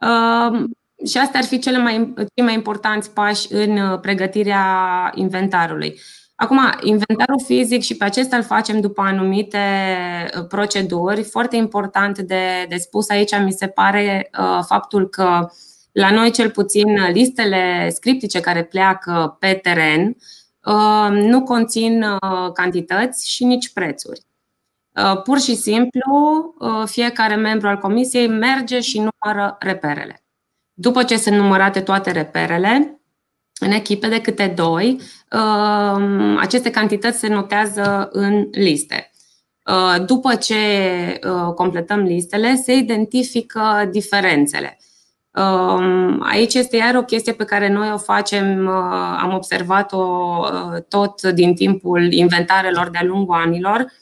Uh, 0.00 0.64
și 1.06 1.18
astea 1.18 1.40
ar 1.40 1.44
fi 1.44 1.58
cele 1.58 1.78
mai, 1.78 2.14
cei 2.34 2.44
mai 2.44 2.54
importanți 2.54 3.10
pași 3.10 3.52
în 3.52 3.76
uh, 3.76 4.00
pregătirea 4.00 5.12
inventarului. 5.14 6.00
Acum, 6.34 6.58
inventarul 6.80 7.42
fizic 7.44 7.82
și 7.82 7.96
pe 7.96 8.04
acesta 8.04 8.36
îl 8.36 8.42
facem 8.42 8.80
după 8.80 9.02
anumite 9.02 9.58
uh, 10.38 10.46
proceduri. 10.46 11.22
Foarte 11.22 11.56
important 11.56 12.18
de, 12.18 12.66
de 12.68 12.76
spus 12.76 13.08
aici 13.08 13.38
mi 13.38 13.52
se 13.52 13.66
pare 13.66 14.30
uh, 14.38 14.60
faptul 14.66 15.08
că 15.08 15.50
la 15.94 16.10
noi 16.10 16.30
cel 16.30 16.50
puțin 16.50 17.10
listele 17.12 17.90
scriptice 17.90 18.40
care 18.40 18.64
pleacă 18.64 19.36
pe 19.40 19.52
teren 19.62 20.16
Uh, 20.66 21.08
nu 21.10 21.42
conțin 21.42 22.02
uh, 22.02 22.52
cantități 22.52 23.30
și 23.30 23.44
nici 23.44 23.72
prețuri. 23.72 24.20
Pur 25.24 25.40
și 25.40 25.54
simplu, 25.54 26.54
fiecare 26.84 27.34
membru 27.34 27.68
al 27.68 27.78
comisiei 27.78 28.28
merge 28.28 28.80
și 28.80 28.96
numără 28.98 29.56
reperele. 29.60 30.24
După 30.72 31.02
ce 31.02 31.16
sunt 31.16 31.36
numărate 31.36 31.80
toate 31.80 32.10
reperele, 32.10 33.00
în 33.60 33.70
echipe 33.70 34.08
de 34.08 34.20
câte 34.20 34.46
doi, 34.46 35.00
aceste 36.38 36.70
cantități 36.70 37.18
se 37.18 37.28
notează 37.28 38.08
în 38.12 38.48
liste. 38.50 39.10
După 40.06 40.34
ce 40.34 40.56
completăm 41.54 42.00
listele, 42.00 42.54
se 42.54 42.72
identifică 42.72 43.88
diferențele. 43.90 44.78
Um, 45.34 46.22
aici 46.22 46.54
este 46.54 46.76
iar 46.76 46.94
o 46.94 47.02
chestie 47.02 47.32
pe 47.32 47.44
care 47.44 47.68
noi 47.68 47.90
o 47.92 47.98
facem, 47.98 48.66
uh, 48.66 49.18
am 49.20 49.32
observat-o 49.34 50.02
uh, 50.40 50.82
tot 50.88 51.22
din 51.22 51.54
timpul 51.54 52.12
inventarelor 52.12 52.90
de-a 52.90 53.02
lungul 53.04 53.34
anilor. 53.34 53.92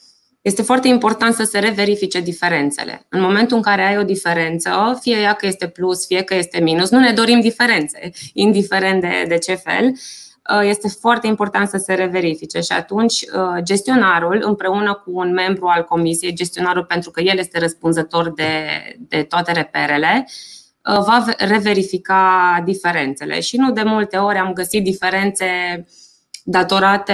Este 0.41 0.61
foarte 0.61 0.87
important 0.87 1.33
să 1.33 1.43
se 1.43 1.59
reverifice 1.59 2.19
diferențele. 2.19 3.05
În 3.09 3.21
momentul 3.21 3.57
în 3.57 3.63
care 3.63 3.81
ai 3.81 3.97
o 3.97 4.03
diferență, 4.03 4.97
fie 5.01 5.17
ea 5.17 5.33
că 5.33 5.45
este 5.45 5.67
plus, 5.67 6.05
fie 6.05 6.21
că 6.21 6.35
este 6.35 6.59
minus, 6.59 6.89
nu 6.89 6.99
ne 6.99 7.11
dorim 7.11 7.39
diferențe, 7.39 8.11
indiferent 8.33 9.01
de, 9.01 9.25
de 9.27 9.37
ce 9.37 9.53
fel, 9.53 9.85
uh, 9.85 10.67
este 10.67 10.87
foarte 10.87 11.27
important 11.27 11.69
să 11.69 11.77
se 11.77 11.93
reverifice 11.93 12.59
și 12.59 12.71
atunci 12.71 13.25
gestionarul, 13.63 14.41
împreună 14.45 14.93
cu 14.93 15.11
un 15.13 15.31
membru 15.31 15.65
al 15.65 15.83
comisiei, 15.83 16.33
gestionarul 16.33 16.83
pentru 16.83 17.11
că 17.11 17.21
el 17.21 17.37
este 17.37 17.59
răspunzător 17.59 18.33
de, 18.33 18.51
de 18.97 19.23
toate 19.23 19.51
reperele, 19.51 20.25
Uh, 20.27 20.52
va 20.83 21.25
reverifica 21.37 22.61
diferențele. 22.65 23.39
Și 23.39 23.57
nu 23.57 23.71
de 23.71 23.83
multe 23.83 24.17
ori 24.17 24.37
am 24.37 24.53
găsit 24.53 24.83
diferențe 24.83 25.45
datorate 26.43 27.13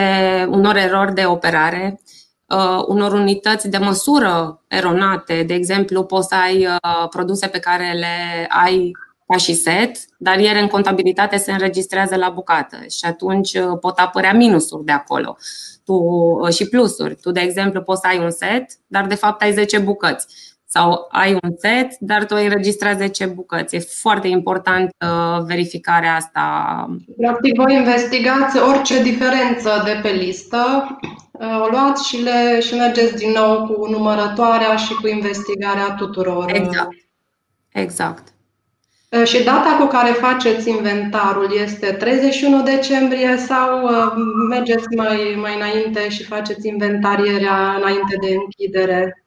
unor 0.49 0.75
erori 0.75 1.13
de 1.13 1.25
operare, 1.25 2.01
uh, 2.47 2.83
unor 2.88 3.13
unități 3.13 3.69
de 3.69 3.77
măsură 3.77 4.63
eronate. 4.67 5.43
De 5.43 5.53
exemplu, 5.53 6.03
poți 6.03 6.27
să 6.27 6.35
ai 6.35 6.65
uh, 6.65 7.07
produse 7.09 7.47
pe 7.47 7.59
care 7.59 7.91
le 7.91 8.47
ai 8.49 8.91
ca 9.27 9.38
și 9.38 9.53
set, 9.53 9.97
dar 10.17 10.38
ele 10.38 10.59
în 10.59 10.67
contabilitate 10.67 11.38
se 11.38 11.51
înregistrează 11.51 12.15
la 12.15 12.29
bucată 12.29 12.77
și 12.89 13.05
atunci 13.05 13.57
pot 13.79 13.97
apărea 13.97 14.33
minusuri 14.33 14.85
de 14.85 14.91
acolo 14.91 15.38
tu, 15.89 16.49
și 16.49 16.67
plusuri. 16.69 17.15
Tu, 17.15 17.31
de 17.31 17.39
exemplu, 17.39 17.81
poți 17.81 18.01
să 18.01 18.07
ai 18.07 18.19
un 18.19 18.31
set, 18.31 18.65
dar 18.88 19.07
de 19.07 19.15
fapt 19.15 19.41
ai 19.41 19.53
10 19.53 19.77
bucăți 19.77 20.27
sau 20.71 21.07
ai 21.11 21.31
un 21.43 21.51
set, 21.57 21.97
dar 21.99 22.25
tu 22.25 22.35
ai 22.35 22.43
înregistrat 22.43 22.97
10 22.97 23.25
bucăți. 23.25 23.75
E 23.75 23.79
foarte 23.79 24.27
important 24.27 24.89
uh, 25.05 25.43
verificarea 25.45 26.15
asta. 26.15 26.43
Practic, 27.17 27.55
voi 27.55 27.75
investigați 27.75 28.57
orice 28.57 29.01
diferență 29.01 29.81
de 29.85 29.99
pe 30.01 30.09
listă, 30.09 30.88
uh, 31.31 31.61
o 31.61 31.67
luați 31.71 32.07
și, 32.07 32.23
le, 32.23 32.59
și 32.59 32.75
mergeți 32.75 33.15
din 33.15 33.31
nou 33.31 33.67
cu 33.67 33.89
numărătoarea 33.89 34.75
și 34.75 34.93
cu 34.93 35.07
investigarea 35.07 35.95
tuturor. 35.97 36.51
Exact. 36.53 36.95
Exact. 37.71 38.27
Uh, 39.09 39.25
și 39.25 39.43
data 39.43 39.77
cu 39.79 39.85
care 39.85 40.11
faceți 40.11 40.69
inventarul 40.69 41.51
este 41.63 41.91
31 41.91 42.63
decembrie 42.63 43.38
sau 43.38 43.83
uh, 43.83 44.13
mergeți 44.49 44.95
mai, 44.95 45.38
mai 45.41 45.55
înainte 45.55 46.09
și 46.09 46.23
faceți 46.23 46.67
inventarierea 46.67 47.73
înainte 47.77 48.15
de 48.21 48.35
închidere? 48.35 49.23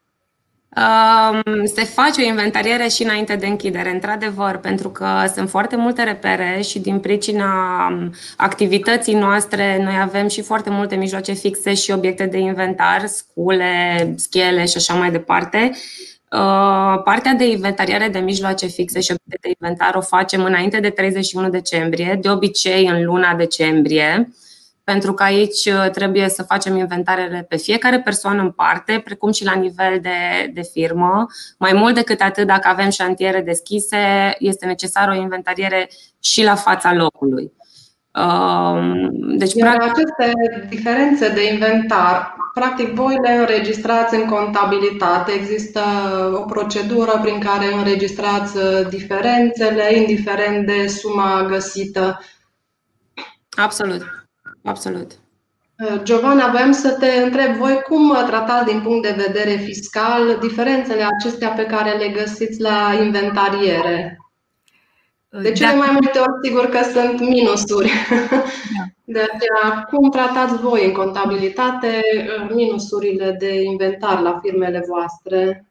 Se 1.64 1.84
face 1.84 2.22
o 2.22 2.24
inventariere 2.24 2.88
și 2.88 3.02
înainte 3.02 3.36
de 3.36 3.46
închidere, 3.46 3.90
într-adevăr, 3.90 4.56
pentru 4.56 4.88
că 4.90 5.06
sunt 5.34 5.50
foarte 5.50 5.76
multe 5.76 6.02
repere 6.02 6.60
și 6.62 6.78
din 6.78 6.98
pricina 6.98 7.86
um, 7.90 8.10
activității 8.36 9.14
noastre 9.14 9.82
noi 9.82 9.98
avem 10.00 10.28
și 10.28 10.42
foarte 10.42 10.70
multe 10.70 10.94
mijloace 10.94 11.32
fixe 11.32 11.74
și 11.74 11.90
obiecte 11.90 12.26
de 12.26 12.38
inventar, 12.38 13.06
scule, 13.06 14.14
schele 14.16 14.64
și 14.64 14.76
așa 14.76 14.94
mai 14.94 15.10
departe. 15.10 15.70
Uh, 16.30 17.02
partea 17.04 17.34
de 17.34 17.50
inventariare 17.50 18.08
de 18.08 18.18
mijloace 18.18 18.66
fixe 18.66 19.00
și 19.00 19.10
obiecte 19.10 19.38
de 19.40 19.54
inventar 19.60 19.94
o 19.94 20.00
facem 20.00 20.44
înainte 20.44 20.80
de 20.80 20.90
31 20.90 21.48
decembrie, 21.48 22.18
de 22.20 22.30
obicei 22.30 22.86
în 22.86 23.04
luna 23.04 23.34
decembrie 23.34 24.28
pentru 24.84 25.12
că 25.12 25.22
aici 25.22 25.64
uh, 25.66 25.90
trebuie 25.90 26.28
să 26.28 26.42
facem 26.42 26.76
inventarele 26.76 27.46
pe 27.48 27.56
fiecare 27.56 28.00
persoană 28.00 28.42
în 28.42 28.50
parte, 28.50 29.00
precum 29.04 29.32
și 29.32 29.44
la 29.44 29.54
nivel 29.54 29.98
de, 30.00 30.50
de 30.54 30.62
firmă. 30.72 31.26
Mai 31.58 31.72
mult 31.72 31.94
decât 31.94 32.20
atât, 32.20 32.46
dacă 32.46 32.68
avem 32.68 32.90
șantiere 32.90 33.40
deschise, 33.40 34.34
este 34.38 34.66
necesară 34.66 35.10
o 35.10 35.20
inventariere 35.20 35.88
și 36.20 36.44
la 36.44 36.54
fața 36.54 36.94
locului. 36.94 37.52
Um, 38.14 39.10
deci, 39.36 39.52
Iar 39.52 39.76
practic... 39.76 40.04
aceste 40.04 40.66
diferențe 40.68 41.28
de 41.28 41.52
inventar, 41.52 42.36
practic 42.54 42.88
voi 42.88 43.18
le 43.22 43.32
înregistrați 43.32 44.14
în 44.14 44.24
contabilitate. 44.24 45.32
Există 45.32 45.80
o 46.34 46.44
procedură 46.44 47.18
prin 47.22 47.40
care 47.40 47.72
înregistrați 47.72 48.56
uh, 48.56 48.88
diferențele, 48.88 49.94
indiferent 49.94 50.66
de 50.66 50.86
suma 50.86 51.46
găsită. 51.48 52.20
Absolut. 53.56 54.21
Absolut. 54.64 55.10
Uh, 55.78 56.02
Giovanna, 56.02 56.50
voiam 56.50 56.72
să 56.72 56.90
te 56.90 57.06
întreb 57.06 57.56
voi 57.56 57.80
cum 57.80 58.14
tratați 58.26 58.72
din 58.72 58.80
punct 58.80 59.02
de 59.02 59.24
vedere 59.26 59.50
fiscal 59.50 60.38
diferențele 60.40 61.02
acestea 61.02 61.48
pe 61.48 61.64
care 61.64 61.96
le 61.96 62.08
găsiți 62.08 62.60
la 62.60 62.98
inventariere? 63.02 64.16
De 65.28 65.52
cele 65.52 65.74
mai 65.74 65.88
multe 65.90 66.18
ori, 66.18 66.32
sigur 66.42 66.66
că 66.66 66.78
sunt 66.82 67.20
minusuri. 67.20 67.90
Da. 68.30 68.84
De 69.04 69.20
aceea, 69.20 69.82
cum 69.82 70.10
tratați 70.10 70.56
voi 70.56 70.86
în 70.86 70.92
contabilitate 70.92 72.00
uh, 72.14 72.50
minusurile 72.54 73.36
de 73.38 73.62
inventar 73.62 74.20
la 74.20 74.38
firmele 74.42 74.84
voastre? 74.88 75.66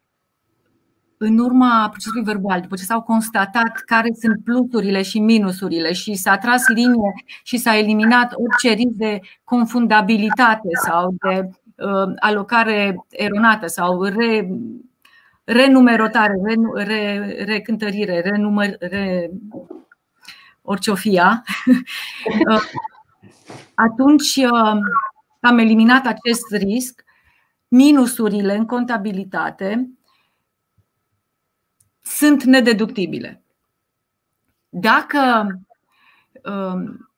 În 1.23 1.37
urma 1.37 1.89
procesului 1.89 2.23
verbal, 2.23 2.61
după 2.61 2.75
ce 2.75 2.83
s-au 2.83 3.01
constatat 3.01 3.81
care 3.85 4.07
sunt 4.19 4.43
plusurile 4.43 5.01
și 5.01 5.19
minusurile 5.19 5.93
și 5.93 6.13
s-a 6.13 6.37
tras 6.37 6.67
linie 6.67 7.13
și 7.43 7.57
s-a 7.57 7.77
eliminat 7.77 8.33
orice 8.33 8.73
risc 8.73 8.95
de 8.95 9.19
confundabilitate 9.43 10.67
sau 10.85 11.15
de 11.21 11.49
uh, 11.75 12.13
alocare 12.19 13.05
eronată 13.09 13.67
sau 13.67 14.03
re, 14.03 14.47
renumerotare, 15.43 16.33
re, 16.43 16.83
re, 16.83 17.43
recântărire, 17.43 18.19
renumăr, 18.19 18.75
re, 18.79 19.29
orice 20.61 20.91
o 20.91 20.95
fia, 20.95 21.43
uh, 22.49 22.61
atunci 23.73 24.35
uh, 24.35 24.79
am 25.39 25.57
eliminat 25.57 26.05
acest 26.05 26.51
risc. 26.51 27.03
Minusurile 27.67 28.55
în 28.55 28.65
contabilitate 28.65 29.89
sunt 32.21 32.43
nedeductibile. 32.43 33.43
Dacă 34.69 35.47
um, 36.43 37.09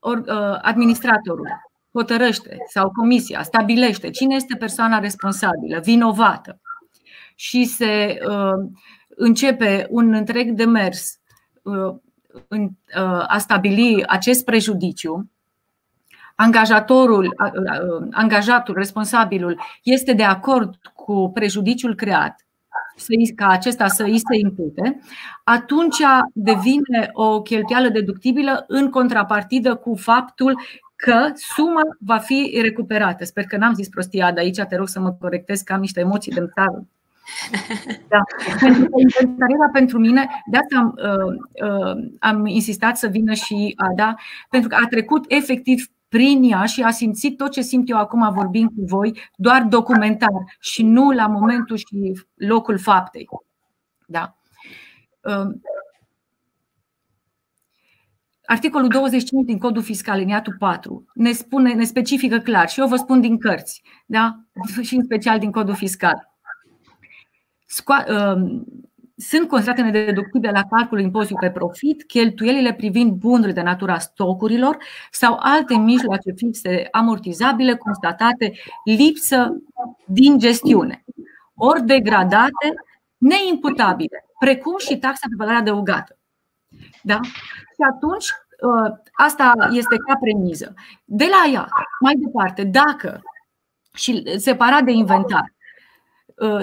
uh, 0.00 0.58
administratorul 0.62 1.48
hotărăște 1.92 2.56
sau 2.68 2.90
comisia 2.90 3.42
stabilește 3.42 4.10
cine 4.10 4.34
este 4.34 4.56
persoana 4.56 4.98
responsabilă, 4.98 5.80
vinovată 5.80 6.60
și 7.34 7.64
se 7.64 8.18
uh, 8.28 8.70
începe 9.08 9.86
un 9.90 10.12
întreg 10.12 10.50
demers 10.50 11.18
uh, 11.62 11.94
a 13.26 13.38
stabili 13.38 14.06
acest 14.06 14.44
prejudiciu, 14.44 15.30
angajatorul, 16.34 17.34
angajatul, 18.10 18.74
responsabilul 18.74 19.60
este 19.82 20.12
de 20.12 20.24
acord 20.24 20.76
cu 20.94 21.30
prejudiciul 21.34 21.94
creat 21.94 22.46
ca 23.36 23.48
acesta 23.48 23.86
să 23.86 24.02
îi 24.02 24.18
se 24.18 24.38
impute, 24.38 25.00
atunci 25.44 26.02
devine 26.32 27.10
o 27.12 27.42
cheltuială 27.42 27.88
deductibilă 27.88 28.64
în 28.68 28.90
contrapartidă 28.90 29.74
cu 29.74 29.94
faptul 29.94 30.60
că 30.96 31.30
suma 31.34 31.82
va 31.98 32.18
fi 32.18 32.58
recuperată. 32.62 33.24
Sper 33.24 33.44
că 33.44 33.56
n-am 33.56 33.74
zis 33.74 33.88
prostia 33.88 34.32
de 34.32 34.40
aici, 34.40 34.60
te 34.68 34.76
rog 34.76 34.88
să 34.88 35.00
mă 35.00 35.12
corectez 35.12 35.60
că 35.60 35.72
am 35.72 35.80
niște 35.80 36.00
emoții 36.00 36.32
de 36.32 36.46
țară. 36.54 36.86
Da. 38.08 38.22
Pentru 38.60 38.84
că 38.84 39.00
inventariera 39.00 39.68
pentru 39.72 39.98
mine, 39.98 40.28
de 40.50 40.56
asta 40.56 40.76
am, 40.78 40.94
uh, 40.96 41.68
uh, 41.68 42.10
am 42.18 42.46
insistat 42.46 42.96
să 42.96 43.06
vină 43.06 43.34
și 43.34 43.74
Ada, 43.76 44.14
pentru 44.50 44.68
că 44.68 44.76
a 44.82 44.86
trecut 44.86 45.24
efectiv 45.28 45.86
prin 46.12 46.42
ea 46.42 46.64
și 46.64 46.82
a 46.82 46.90
simțit 46.90 47.36
tot 47.36 47.50
ce 47.50 47.60
simt 47.60 47.90
eu 47.90 47.96
acum 47.96 48.32
vorbind 48.32 48.68
cu 48.68 48.84
voi, 48.84 49.18
doar 49.36 49.62
documentar 49.62 50.56
și 50.60 50.82
nu 50.82 51.10
la 51.10 51.26
momentul 51.26 51.76
și 51.76 52.22
locul 52.34 52.78
faptei. 52.78 53.28
Da. 54.06 54.36
Um, 55.20 55.60
articolul 58.44 58.88
25 58.88 59.44
din 59.44 59.58
Codul 59.58 59.82
Fiscal, 59.82 60.18
liniatul 60.18 60.56
4, 60.58 61.04
ne, 61.14 61.32
spune, 61.32 61.72
ne 61.72 61.84
specifică 61.84 62.38
clar 62.38 62.68
și 62.68 62.80
eu 62.80 62.86
vă 62.86 62.96
spun 62.96 63.20
din 63.20 63.38
cărți, 63.38 63.82
da? 64.06 64.40
și 64.82 64.94
în 64.94 65.04
special 65.04 65.38
din 65.38 65.50
Codul 65.50 65.74
Fiscal. 65.74 66.38
Sco- 67.66 68.08
um, 68.08 68.66
sunt 69.28 69.48
considerate 69.48 69.82
nedeductibile 69.82 70.52
la 70.52 70.64
calculul 70.76 71.04
impozitului 71.04 71.48
pe 71.48 71.58
profit 71.58 72.02
cheltuielile 72.02 72.74
privind 72.74 73.12
bunurile 73.12 73.52
de 73.52 73.60
natura 73.60 73.98
stocurilor 73.98 74.76
sau 75.10 75.36
alte 75.40 75.74
mijloace 75.76 76.32
fixe 76.36 76.88
amortizabile 76.90 77.74
constatate 77.76 78.52
lipsă 78.84 79.56
din 80.06 80.38
gestiune, 80.38 81.04
ori 81.54 81.82
degradate, 81.84 82.74
neimputabile, 83.16 84.24
precum 84.38 84.78
și 84.78 84.98
taxa 84.98 85.26
pe 85.28 85.34
valoare 85.36 85.58
adăugată. 85.58 86.16
Da? 87.02 87.20
Și 87.74 87.82
atunci, 87.94 88.26
ă, 88.62 89.00
asta 89.12 89.52
este 89.70 89.96
ca 89.96 90.16
premiză. 90.20 90.74
De 91.04 91.24
la 91.30 91.52
ea, 91.52 91.68
mai 92.00 92.14
departe, 92.14 92.64
dacă 92.64 93.22
și 93.94 94.38
separat 94.38 94.82
de 94.82 94.92
inventar, 94.92 95.44
ă, 95.44 95.61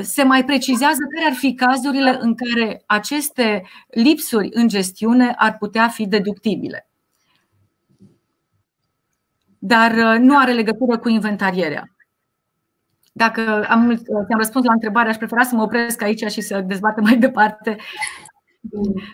se 0.01 0.23
mai 0.23 0.45
precizează 0.45 0.99
care 1.15 1.29
ar 1.29 1.37
fi 1.37 1.53
cazurile 1.53 2.17
în 2.19 2.35
care 2.35 2.83
aceste 2.85 3.63
lipsuri 3.89 4.49
în 4.51 4.67
gestiune 4.67 5.33
ar 5.37 5.57
putea 5.57 5.87
fi 5.87 6.07
deductibile. 6.07 6.89
Dar 9.59 9.91
ă, 9.97 10.17
nu 10.17 10.37
are 10.37 10.51
legătură 10.51 10.97
cu 10.97 11.09
inventarierea. 11.09 11.95
Dacă 13.11 13.65
am, 13.69 13.89
am 14.29 14.37
răspuns 14.37 14.65
la 14.65 14.73
întrebare, 14.73 15.09
aș 15.09 15.17
prefera 15.17 15.43
să 15.43 15.55
mă 15.55 15.61
opresc 15.61 16.01
aici 16.01 16.31
și 16.31 16.41
să 16.41 16.61
dezbatem 16.61 17.03
mai 17.03 17.17
departe 17.17 17.77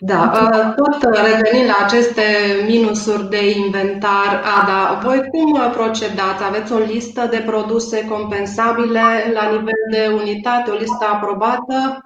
da, 0.00 0.32
uh, 0.32 0.74
tot 0.74 1.02
revenind 1.02 1.66
la 1.66 1.84
aceste 1.84 2.22
minusuri 2.66 3.28
de 3.28 3.50
inventar, 3.50 4.42
Ada, 4.60 5.00
voi 5.02 5.28
cum 5.30 5.70
procedați? 5.70 6.42
Aveți 6.42 6.72
o 6.72 6.78
listă 6.78 7.28
de 7.30 7.42
produse 7.46 8.06
compensabile 8.06 9.00
la 9.32 9.50
nivel 9.50 9.80
de 9.90 10.10
unitate, 10.14 10.70
o 10.70 10.74
listă 10.74 11.06
aprobată? 11.12 12.00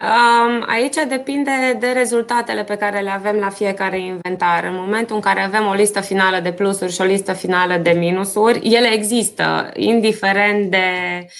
Um, 0.00 0.64
aici 0.66 0.96
depinde 1.08 1.76
de 1.80 1.86
rezultatele 1.86 2.64
pe 2.64 2.76
care 2.76 3.00
le 3.00 3.10
avem 3.10 3.36
la 3.36 3.48
fiecare 3.48 4.00
inventar. 4.00 4.64
În 4.64 4.74
momentul 4.74 5.14
în 5.14 5.20
care 5.20 5.40
avem 5.40 5.66
o 5.66 5.72
listă 5.72 6.00
finală 6.00 6.40
de 6.40 6.52
plusuri 6.52 6.92
și 6.92 7.00
o 7.00 7.04
listă 7.04 7.32
finală 7.32 7.76
de 7.76 7.90
minusuri, 7.90 8.58
ele 8.58 8.92
există, 8.92 9.70
indiferent 9.74 10.70
de 10.70 10.86
uh, 11.22 11.30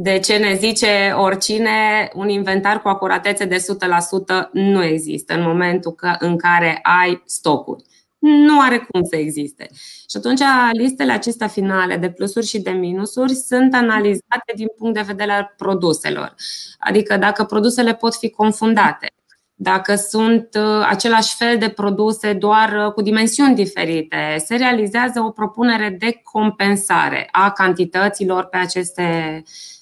de 0.00 0.18
ce 0.18 0.36
ne 0.36 0.54
zice 0.54 1.14
oricine, 1.16 2.10
un 2.14 2.28
inventar 2.28 2.82
cu 2.82 2.88
acuratețe 2.88 3.44
de 3.44 3.56
100% 3.56 4.48
nu 4.52 4.82
există 4.82 5.34
în 5.34 5.42
momentul 5.42 5.94
în 6.18 6.36
care 6.36 6.78
ai 6.82 7.22
stocuri. 7.24 7.84
Nu 8.18 8.60
are 8.60 8.78
cum 8.78 9.04
să 9.04 9.16
existe. 9.16 9.68
Și 10.10 10.16
atunci 10.16 10.40
listele 10.72 11.12
acestea 11.12 11.46
finale 11.46 11.96
de 11.96 12.10
plusuri 12.10 12.46
și 12.46 12.60
de 12.60 12.70
minusuri 12.70 13.34
sunt 13.34 13.74
analizate 13.74 14.52
din 14.54 14.66
punct 14.76 14.94
de 14.94 15.04
vedere 15.06 15.32
al 15.32 15.54
produselor. 15.56 16.34
Adică 16.78 17.16
dacă 17.16 17.44
produsele 17.44 17.94
pot 17.94 18.14
fi 18.14 18.30
confundate, 18.30 19.12
dacă 19.54 19.94
sunt 19.94 20.48
uh, 20.58 20.86
același 20.88 21.36
fel 21.36 21.58
de 21.58 21.68
produse 21.68 22.32
doar 22.32 22.86
uh, 22.86 22.92
cu 22.92 23.02
dimensiuni 23.02 23.54
diferite, 23.54 24.36
se 24.44 24.56
realizează 24.56 25.20
o 25.20 25.30
propunere 25.30 25.96
de 25.98 26.20
compensare 26.22 27.28
a 27.30 27.50
cantităților 27.50 28.44
pe 28.44 28.56
aceste 28.56 29.42
Uh, 29.44 29.77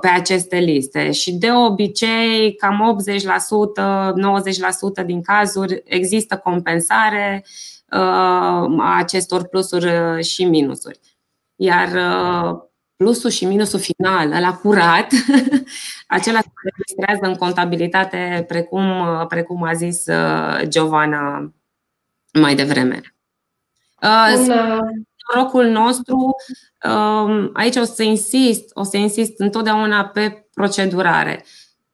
pe 0.00 0.08
aceste 0.08 0.56
liste 0.56 1.10
și 1.10 1.32
de 1.32 1.52
obicei 1.52 2.54
cam 2.54 3.04
80%, 5.00 5.02
90% 5.02 5.06
din 5.06 5.22
cazuri 5.22 5.82
există 5.84 6.36
compensare 6.36 7.44
uh, 7.92 7.98
a 8.78 8.96
acestor 8.96 9.48
plusuri 9.48 9.86
uh, 9.86 10.24
și 10.24 10.44
minusuri. 10.44 11.00
Iar 11.56 11.88
plusul 12.96 13.30
și 13.30 13.44
minusul 13.44 13.78
final, 13.78 14.28
la 14.28 14.54
curat, 14.54 15.12
acela 16.16 16.40
se 16.40 16.50
registrează 16.76 17.26
în 17.32 17.34
contabilitate, 17.34 18.44
precum, 18.48 18.84
precum 19.28 19.62
a 19.62 19.72
zis 19.72 20.04
Giovanna 20.68 21.52
mai 22.32 22.54
devreme. 22.54 23.00
Un, 24.36 24.52
norocul 25.34 25.66
nostru, 25.66 26.16
um, 26.88 27.50
aici 27.52 27.76
o 27.76 27.84
să 27.84 28.02
insist, 28.02 28.70
o 28.72 28.82
să 28.82 28.96
insist 28.96 29.32
întotdeauna 29.36 30.04
pe 30.04 30.48
procedurare. 30.54 31.44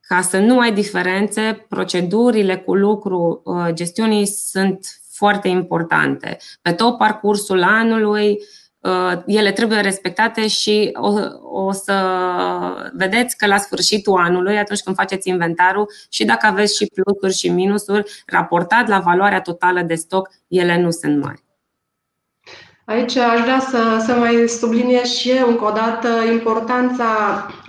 Ca 0.00 0.20
să 0.20 0.38
nu 0.38 0.58
ai 0.58 0.72
diferențe, 0.72 1.66
procedurile 1.68 2.56
cu 2.56 2.74
lucru 2.74 3.42
uh, 3.44 3.68
gestiunii 3.72 4.26
sunt 4.26 4.86
foarte 5.10 5.48
importante. 5.48 6.36
Pe 6.62 6.72
tot 6.72 6.96
parcursul 6.96 7.62
anului, 7.62 8.38
uh, 8.78 9.12
ele 9.26 9.52
trebuie 9.52 9.80
respectate 9.80 10.46
și 10.46 10.90
o, 10.94 11.12
o 11.42 11.72
să 11.72 11.94
vedeți 12.92 13.36
că 13.36 13.46
la 13.46 13.56
sfârșitul 13.56 14.20
anului, 14.20 14.58
atunci 14.58 14.80
când 14.80 14.96
faceți 14.96 15.28
inventarul 15.28 15.90
și 16.08 16.24
dacă 16.24 16.46
aveți 16.46 16.76
și 16.76 16.90
plusuri 16.94 17.38
și 17.38 17.48
minusuri, 17.48 18.22
raportat 18.26 18.88
la 18.88 18.98
valoarea 18.98 19.40
totală 19.40 19.82
de 19.82 19.94
stoc, 19.94 20.30
ele 20.48 20.80
nu 20.80 20.90
sunt 20.90 21.22
mari. 21.22 21.45
Aici 22.88 23.16
aș 23.16 23.40
vrea 23.40 23.58
să, 23.58 24.02
să 24.06 24.14
mai 24.14 24.48
subliniez 24.48 25.04
și 25.04 25.30
eu 25.30 25.48
încă 25.48 25.64
o 25.64 25.70
dată 25.70 26.08
importanța 26.32 27.06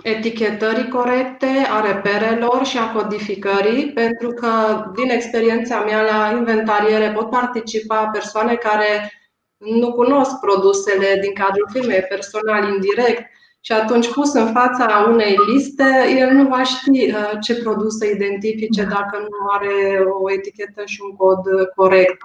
etichetării 0.02 0.88
corecte, 0.88 1.46
a 1.70 1.80
reperelor 1.80 2.64
și 2.64 2.78
a 2.78 2.92
codificării, 2.92 3.92
pentru 3.92 4.28
că 4.28 4.48
din 4.94 5.10
experiența 5.10 5.80
mea 5.80 6.02
la 6.02 6.36
inventariere 6.36 7.12
pot 7.12 7.30
participa 7.30 8.10
persoane 8.12 8.54
care 8.54 9.12
nu 9.56 9.92
cunosc 9.92 10.40
produsele 10.40 11.18
din 11.20 11.34
cadrul 11.34 11.68
firmei, 11.72 12.00
personal 12.00 12.68
indirect, 12.68 13.22
și 13.60 13.72
atunci 13.72 14.12
pus 14.12 14.32
în 14.32 14.52
fața 14.52 15.06
unei 15.08 15.36
liste, 15.52 16.14
el 16.18 16.30
nu 16.30 16.48
va 16.48 16.62
ști 16.62 17.10
uh, 17.10 17.30
ce 17.40 17.62
produs 17.62 17.96
să 17.96 18.06
identifice 18.06 18.82
dacă 18.82 19.18
nu 19.18 19.48
are 19.50 20.04
o 20.20 20.32
etichetă 20.32 20.82
și 20.84 21.00
un 21.02 21.16
cod 21.16 21.40
corect. 21.74 22.18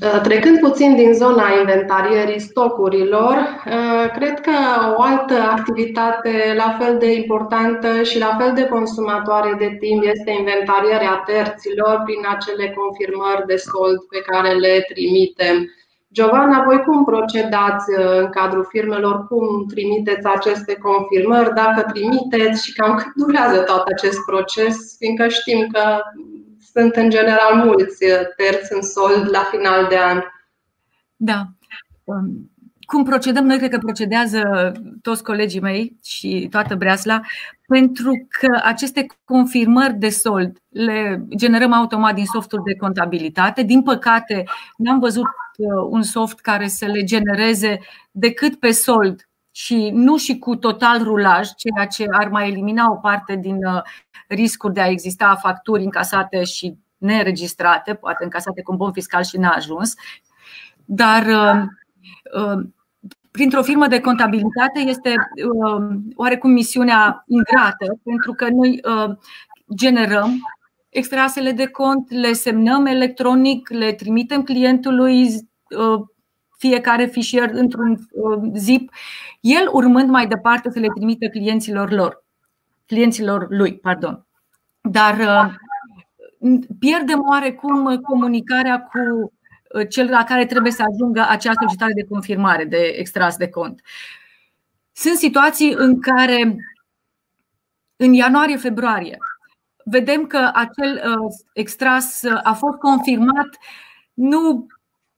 Uh, 0.00 0.20
trecând 0.22 0.58
puțin 0.58 0.96
din 0.96 1.12
zona 1.12 1.58
inventarierii 1.60 2.40
stocurilor, 2.40 3.36
uh, 3.36 4.10
cred 4.16 4.40
că 4.40 4.56
o 4.96 5.02
altă 5.02 5.34
activitate 5.34 6.54
la 6.56 6.76
fel 6.80 6.98
de 6.98 7.12
importantă 7.12 8.02
și 8.02 8.18
la 8.18 8.36
fel 8.40 8.52
de 8.54 8.64
consumatoare 8.64 9.54
de 9.58 9.76
timp 9.80 10.02
este 10.04 10.30
inventarierea 10.30 11.22
terților 11.26 12.02
prin 12.04 12.22
acele 12.34 12.74
confirmări 12.76 13.46
de 13.46 13.56
sold 13.56 13.98
pe 14.10 14.20
care 14.30 14.52
le 14.54 14.84
trimitem. 14.92 15.56
Giovanna, 16.12 16.62
voi 16.64 16.82
cum 16.86 17.04
procedați 17.04 17.86
uh, 17.98 18.18
în 18.20 18.28
cadrul 18.30 18.66
firmelor? 18.68 19.26
Cum 19.26 19.66
trimiteți 19.66 20.26
aceste 20.26 20.74
confirmări? 20.74 21.54
Dacă 21.54 21.90
trimiteți 21.92 22.64
și 22.64 22.72
cam 22.72 22.94
cât 22.94 23.12
durează 23.14 23.58
tot 23.58 23.82
acest 23.86 24.18
proces? 24.26 24.96
Fiindcă 24.98 25.28
știm 25.28 25.66
că 25.72 26.00
sunt 26.74 26.94
în 26.94 27.10
general 27.10 27.64
mulți 27.64 28.04
uh, 28.04 28.20
terți 28.36 28.72
în 28.72 28.82
sold 28.82 29.30
la 29.30 29.42
final 29.50 29.86
de 29.88 29.98
an. 29.98 30.20
Da. 31.16 31.42
Um, 32.04 32.54
cum 32.86 33.04
procedăm? 33.04 33.46
Noi 33.46 33.56
cred 33.56 33.70
că 33.70 33.78
procedează 33.78 34.72
toți 35.02 35.22
colegii 35.22 35.60
mei 35.60 35.96
și 36.02 36.46
toată 36.50 36.74
breasla, 36.74 37.20
pentru 37.66 38.26
că 38.28 38.60
aceste 38.62 39.06
confirmări 39.24 39.94
de 39.94 40.08
sold 40.08 40.58
le 40.68 41.24
generăm 41.36 41.72
automat 41.72 42.14
din 42.14 42.24
softul 42.24 42.62
de 42.64 42.76
contabilitate. 42.76 43.62
Din 43.62 43.82
păcate, 43.82 44.44
n-am 44.76 44.98
văzut 44.98 45.24
uh, 45.56 45.86
un 45.88 46.02
soft 46.02 46.40
care 46.40 46.66
să 46.66 46.86
le 46.86 47.02
genereze 47.02 47.78
decât 48.10 48.58
pe 48.58 48.70
sold 48.70 49.28
și 49.50 49.90
nu 49.92 50.16
și 50.16 50.38
cu 50.38 50.56
total 50.56 51.02
rulaj, 51.02 51.48
ceea 51.56 51.86
ce 51.86 52.04
ar 52.10 52.28
mai 52.28 52.48
elimina 52.48 52.90
o 52.90 52.94
parte 52.94 53.36
din 53.36 53.56
uh, 53.64 53.82
riscuri 54.34 54.72
de 54.74 54.80
a 54.80 54.88
exista 54.88 55.38
facturi 55.42 55.82
încasate 55.82 56.44
și 56.44 56.76
neregistrate, 56.96 57.94
poate 57.94 58.24
încasate 58.24 58.62
cu 58.62 58.70
un 58.70 58.76
bon 58.76 58.92
fiscal 58.92 59.22
și 59.22 59.36
n-a 59.36 59.50
ajuns. 59.50 59.94
Dar 60.84 61.26
uh, 61.26 61.62
uh, 62.44 62.66
printr-o 63.30 63.62
firmă 63.62 63.86
de 63.86 64.00
contabilitate 64.00 64.78
este 64.78 65.14
oarecum 66.14 66.50
misiunea 66.50 67.24
ingrată, 67.26 67.98
pentru 68.04 68.32
că 68.32 68.48
noi 68.48 68.80
generăm 69.76 70.38
extrasele 70.88 71.52
de 71.52 71.66
cont, 71.66 72.10
le 72.10 72.32
semnăm 72.32 72.86
electronic, 72.86 73.68
le 73.68 73.92
trimitem 73.92 74.42
clientului 74.42 75.48
fiecare 76.58 77.06
fișier 77.06 77.50
într-un 77.52 78.08
zip, 78.54 78.90
el 79.40 79.68
urmând 79.72 80.10
mai 80.10 80.26
departe 80.26 80.70
să 80.70 80.78
le 80.78 80.86
trimită 80.94 81.28
clienților 81.28 81.90
lor, 81.90 82.23
clienților 82.86 83.46
lui, 83.48 83.78
pardon. 83.78 84.26
Dar 84.80 85.18
uh, 85.18 85.54
pierdem 86.78 87.28
oarecum 87.28 87.96
comunicarea 88.00 88.80
cu 88.82 89.32
uh, 89.74 89.88
cel 89.88 90.08
la 90.08 90.24
care 90.24 90.46
trebuie 90.46 90.72
să 90.72 90.84
ajungă 90.92 91.26
acea 91.28 91.52
solicitare 91.52 91.92
de 91.92 92.06
confirmare 92.08 92.64
de 92.64 92.76
extras 92.76 93.36
de 93.36 93.48
cont. 93.48 93.80
Sunt 94.92 95.16
situații 95.16 95.72
în 95.72 96.00
care 96.00 96.56
în 97.96 98.12
ianuarie-februarie 98.12 99.18
vedem 99.84 100.26
că 100.26 100.50
acel 100.54 101.02
uh, 101.06 101.32
extras 101.52 102.22
a 102.42 102.52
fost 102.52 102.78
confirmat 102.78 103.48
nu 104.14 104.66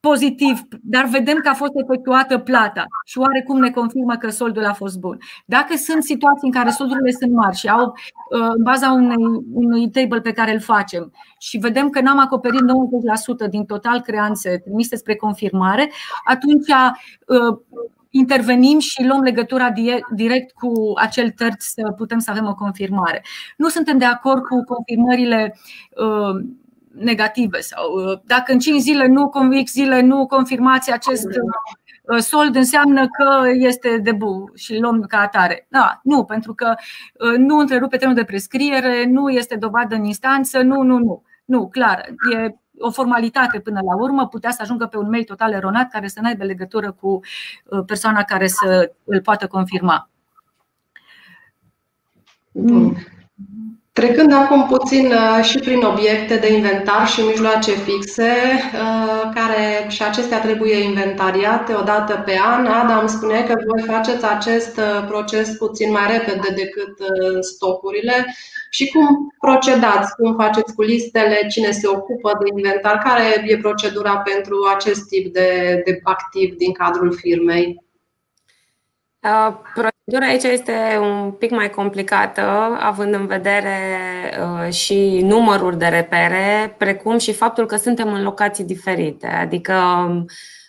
pozitiv, 0.09 0.61
dar 0.83 1.05
vedem 1.05 1.39
că 1.39 1.49
a 1.49 1.55
fost 1.55 1.73
efectuată 1.75 2.39
plata 2.39 2.85
și 3.05 3.19
oarecum 3.19 3.59
ne 3.59 3.71
confirmă 3.71 4.17
că 4.17 4.31
soldul 4.31 4.65
a 4.65 4.73
fost 4.73 4.99
bun. 4.99 5.19
Dacă 5.47 5.77
sunt 5.77 6.03
situații 6.03 6.49
în 6.49 6.51
care 6.51 6.71
soldurile 6.71 7.11
sunt 7.11 7.33
mari 7.33 7.57
și 7.57 7.69
au 7.69 7.85
uh, 7.87 8.49
în 8.57 8.63
baza 8.63 8.91
unui, 8.91 9.45
unui 9.53 9.91
table 9.91 10.21
pe 10.21 10.33
care 10.33 10.53
îl 10.53 10.61
facem 10.61 11.13
și 11.39 11.59
vedem 11.59 11.89
că 11.89 12.01
n-am 12.01 12.19
acoperit 12.19 12.61
90% 13.47 13.51
din 13.51 13.65
total 13.65 14.01
creanțe 14.01 14.59
trimise 14.59 14.97
spre 14.97 15.17
confirmare, 15.17 15.91
atunci 16.25 16.69
uh, 16.69 17.59
intervenim 18.11 18.79
și 18.79 19.05
luăm 19.05 19.21
legătura 19.21 19.73
direct 20.15 20.53
cu 20.53 20.93
acel 20.97 21.31
terț 21.31 21.65
să 21.65 21.93
putem 21.97 22.19
să 22.19 22.31
avem 22.31 22.47
o 22.47 22.55
confirmare. 22.55 23.25
Nu 23.57 23.69
suntem 23.69 23.99
de 23.99 24.05
acord 24.05 24.43
cu 24.43 24.65
confirmările 24.65 25.59
uh, 25.97 26.47
negative 26.99 27.61
sau 27.61 27.93
uh, 27.93 28.19
dacă 28.25 28.53
în 28.53 28.59
5 28.59 28.81
zile 28.81 29.07
nu, 29.07 29.31
X 29.65 29.73
zile 29.73 30.01
nu 30.01 30.27
confirmați 30.27 30.93
acest 30.93 31.27
uh, 31.27 32.19
sold 32.19 32.55
înseamnă 32.57 33.07
că 33.09 33.49
este 33.49 33.99
debu 33.99 34.51
și 34.55 34.79
luăm 34.79 35.01
ca 35.01 35.19
atare. 35.19 35.67
Da, 35.71 36.01
nu, 36.03 36.25
pentru 36.25 36.55
că 36.55 36.75
nu 37.39 37.59
întrerupe 37.59 37.97
termenul 37.97 38.23
de 38.23 38.27
prescriere, 38.27 39.05
nu 39.05 39.29
este 39.29 39.57
dovadă 39.57 39.95
în 39.95 40.05
instanță, 40.05 40.63
nu, 40.63 40.83
nu, 40.83 40.99
nu. 40.99 41.23
Nu, 41.45 41.69
clar, 41.69 42.09
e 42.33 42.55
o 42.79 42.91
formalitate 42.91 43.61
până 43.61 43.81
la 43.81 43.97
urmă, 43.97 44.27
putea 44.27 44.51
să 44.51 44.63
ajungă 44.63 44.87
pe 44.87 44.97
un 44.97 45.09
mail 45.09 45.25
total 45.25 45.53
eronat 45.53 45.91
care 45.91 46.09
să 46.09 46.21
nu 46.21 46.27
aibă 46.27 46.45
legătură 46.45 46.93
cu 46.93 47.21
persoana 47.87 48.23
care 48.23 48.47
să 48.47 48.93
îl 49.05 49.21
poată 49.21 49.47
confirma. 49.47 50.11
Bun. 52.53 52.97
Trecând 54.01 54.33
acum 54.33 54.67
puțin 54.67 55.07
uh, 55.07 55.45
și 55.45 55.59
prin 55.59 55.83
obiecte 55.83 56.37
de 56.37 56.53
inventar 56.53 57.07
și 57.07 57.21
mijloace 57.21 57.71
fixe, 57.71 58.33
uh, 58.75 59.31
care 59.35 59.87
și 59.89 60.03
acestea 60.03 60.41
trebuie 60.41 60.79
inventariate 60.79 61.75
o 61.75 61.83
dată 61.83 62.23
pe 62.25 62.39
an, 62.45 62.67
Adam 62.67 63.07
spune 63.07 63.43
că 63.43 63.55
voi 63.67 63.83
faceți 63.83 64.25
acest 64.25 64.77
uh, 64.77 65.07
proces 65.09 65.57
puțin 65.57 65.91
mai 65.91 66.07
repede 66.13 66.49
decât 66.55 66.95
stocurile. 67.41 68.35
Și 68.71 68.89
cum 68.89 69.07
procedați, 69.41 70.15
cum 70.17 70.35
faceți 70.35 70.75
cu 70.75 70.83
listele, 70.83 71.47
cine 71.51 71.71
se 71.71 71.89
ocupă 71.89 72.31
de 72.41 72.45
inventar, 72.57 72.99
care 72.99 73.45
e 73.47 73.57
procedura 73.57 74.17
pentru 74.17 74.57
acest 74.75 75.07
tip 75.09 75.33
de, 75.33 75.81
de 75.85 76.01
activ 76.03 76.55
din 76.57 76.73
cadrul 76.73 77.13
firmei? 77.13 77.86
Procedura 79.75 80.27
aici 80.33 80.43
este 80.43 80.73
un 81.01 81.31
pic 81.31 81.51
mai 81.51 81.71
complicată, 81.71 82.41
având 82.81 83.15
în 83.15 83.27
vedere 83.27 83.77
uh, 84.41 84.73
și 84.73 85.21
numărul 85.23 85.77
de 85.77 85.87
repere, 85.87 86.75
precum 86.79 87.19
și 87.19 87.33
faptul 87.33 87.67
că 87.67 87.77
suntem 87.77 88.13
în 88.13 88.23
locații 88.23 88.65
diferite. 88.65 89.27
Adică 89.27 89.75
um, 90.09 90.25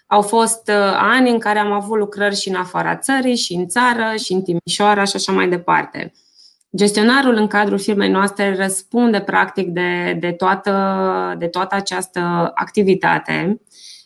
au 0.07 0.21
fost 0.21 0.67
uh, 0.67 0.97
ani 0.97 1.29
în 1.29 1.39
care 1.39 1.59
am 1.59 1.71
avut 1.71 1.97
lucrări 1.97 2.35
și 2.35 2.49
în 2.49 2.55
afara 2.55 2.95
țării, 2.95 3.35
și 3.35 3.53
în 3.53 3.67
țară, 3.67 4.15
și 4.15 4.33
în 4.33 4.41
Timișoara 4.41 5.03
și 5.03 5.15
așa 5.15 5.31
mai 5.31 5.49
departe. 5.49 6.11
Gestionarul 6.75 7.35
în 7.35 7.47
cadrul 7.47 7.79
firmei 7.79 8.09
noastre 8.09 8.55
răspunde 8.55 9.19
practic 9.19 9.67
de, 9.67 10.17
de, 10.19 10.31
toată, 10.31 11.35
de 11.37 11.47
toată 11.47 11.75
această 11.75 12.51
activitate 12.55 13.49
Uh, 13.51 13.96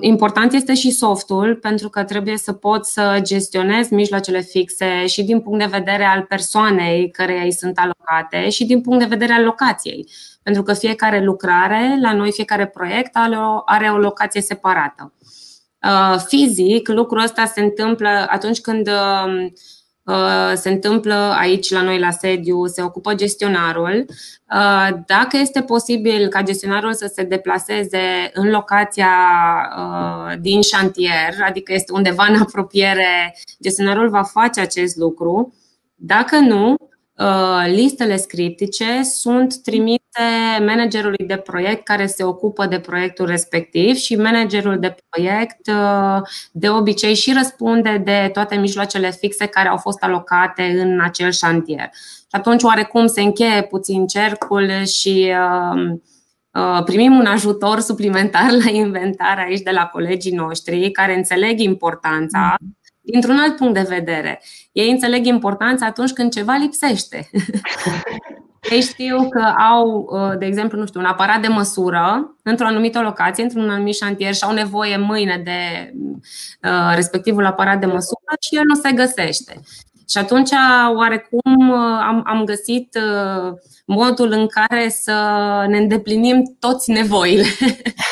important 0.00 0.52
este 0.52 0.74
și 0.74 0.90
softul, 0.90 1.56
pentru 1.56 1.88
că 1.88 2.04
trebuie 2.04 2.36
să 2.36 2.52
poți 2.52 2.92
să 2.92 3.18
gestionezi 3.22 3.94
mijloacele 3.94 4.40
fixe 4.40 5.06
și 5.06 5.22
din 5.22 5.40
punct 5.40 5.58
de 5.58 5.76
vedere 5.78 6.04
al 6.04 6.22
persoanei 6.22 7.10
care 7.10 7.42
îi 7.42 7.52
sunt 7.52 7.78
alocate 7.78 8.48
și 8.48 8.66
din 8.66 8.80
punct 8.80 8.98
de 8.98 9.04
vedere 9.04 9.32
al 9.32 9.44
locației. 9.44 10.08
Pentru 10.42 10.62
că 10.62 10.72
fiecare 10.72 11.24
lucrare, 11.24 11.98
la 12.00 12.12
noi 12.12 12.32
fiecare 12.32 12.66
proiect 12.66 13.10
are 13.64 13.90
o 13.90 13.96
locație 13.96 14.40
separată. 14.40 15.12
Uh, 15.82 16.18
fizic, 16.26 16.88
lucrul 16.88 17.22
ăsta 17.22 17.44
se 17.44 17.60
întâmplă 17.60 18.26
atunci 18.28 18.60
când 18.60 18.88
uh, 18.88 19.46
Uh, 19.46 19.50
se 20.54 20.68
întâmplă 20.68 21.14
aici 21.38 21.70
la 21.70 21.82
noi 21.82 21.98
la 21.98 22.10
sediu, 22.10 22.66
se 22.66 22.82
ocupă 22.82 23.14
gestionarul. 23.14 24.04
Uh, 24.54 24.98
dacă 25.06 25.36
este 25.36 25.62
posibil 25.62 26.28
ca 26.28 26.42
gestionarul 26.42 26.94
să 26.94 27.10
se 27.14 27.22
deplaseze 27.22 28.30
în 28.32 28.50
locația 28.50 29.10
uh, 29.78 30.38
din 30.40 30.62
șantier, 30.62 31.34
adică 31.46 31.72
este 31.72 31.92
undeva 31.92 32.26
în 32.28 32.40
apropiere, 32.46 33.36
gestionarul 33.62 34.08
va 34.08 34.22
face 34.22 34.60
acest 34.60 34.96
lucru. 34.96 35.54
Dacă 35.94 36.38
nu, 36.38 36.76
Uh, 36.78 36.97
listele 37.66 38.16
scriptice 38.16 39.02
sunt 39.02 39.62
trimise 39.62 39.98
managerului 40.66 41.26
de 41.26 41.36
proiect 41.36 41.84
care 41.84 42.06
se 42.06 42.24
ocupă 42.24 42.66
de 42.66 42.78
proiectul 42.78 43.26
respectiv 43.26 43.94
și 43.94 44.16
managerul 44.16 44.78
de 44.78 44.96
proiect 45.08 45.66
uh, 45.66 46.22
de 46.52 46.68
obicei 46.68 47.14
și 47.14 47.32
răspunde 47.32 48.02
de 48.04 48.30
toate 48.32 48.56
mijloacele 48.56 49.10
fixe 49.10 49.46
care 49.46 49.68
au 49.68 49.76
fost 49.76 50.02
alocate 50.02 50.62
în 50.62 51.00
acel 51.00 51.30
șantier. 51.30 51.90
Și 51.92 52.28
atunci 52.30 52.62
oarecum 52.62 53.06
se 53.06 53.20
încheie 53.20 53.62
puțin 53.62 54.06
cercul 54.06 54.84
și 54.84 55.32
uh, 56.52 56.82
primim 56.84 57.18
un 57.18 57.26
ajutor 57.26 57.80
suplimentar 57.80 58.50
la 58.64 58.70
inventar 58.70 59.38
aici 59.38 59.60
de 59.60 59.70
la 59.70 59.86
colegii 59.86 60.34
noștri 60.34 60.90
care 60.90 61.16
înțeleg 61.16 61.60
importanța 61.60 62.54
dintr-un 63.10 63.38
alt 63.38 63.56
punct 63.56 63.74
de 63.74 63.86
vedere. 63.88 64.42
Ei 64.72 64.90
înțeleg 64.90 65.26
importanța 65.26 65.86
atunci 65.86 66.12
când 66.12 66.32
ceva 66.32 66.56
lipsește. 66.60 67.30
Ei 68.70 68.80
știu 68.80 69.28
că 69.28 69.52
au, 69.70 70.08
uh, 70.10 70.38
de 70.38 70.46
exemplu, 70.46 70.78
nu 70.78 70.86
știu, 70.86 71.00
un 71.00 71.06
aparat 71.06 71.40
de 71.40 71.48
măsură 71.48 72.36
într-o 72.42 72.66
anumită 72.66 73.00
locație, 73.00 73.42
într-un 73.42 73.70
anumit 73.70 73.94
șantier 73.94 74.34
și 74.34 74.44
au 74.44 74.52
nevoie 74.52 74.96
mâine 74.96 75.40
de 75.44 75.92
uh, 76.68 76.92
respectivul 76.94 77.46
aparat 77.46 77.80
de 77.80 77.86
măsură 77.86 78.34
și 78.40 78.56
el 78.56 78.62
nu 78.66 78.74
se 78.74 78.92
găsește. 78.92 79.60
Și 80.08 80.18
atunci, 80.18 80.50
oarecum, 80.96 81.68
uh, 81.68 82.00
am, 82.06 82.22
am 82.26 82.44
găsit 82.44 82.98
modul 83.84 84.32
în 84.32 84.46
care 84.46 84.88
să 84.88 85.12
ne 85.68 85.78
îndeplinim 85.78 86.56
toți 86.58 86.90
nevoile. 86.90 87.44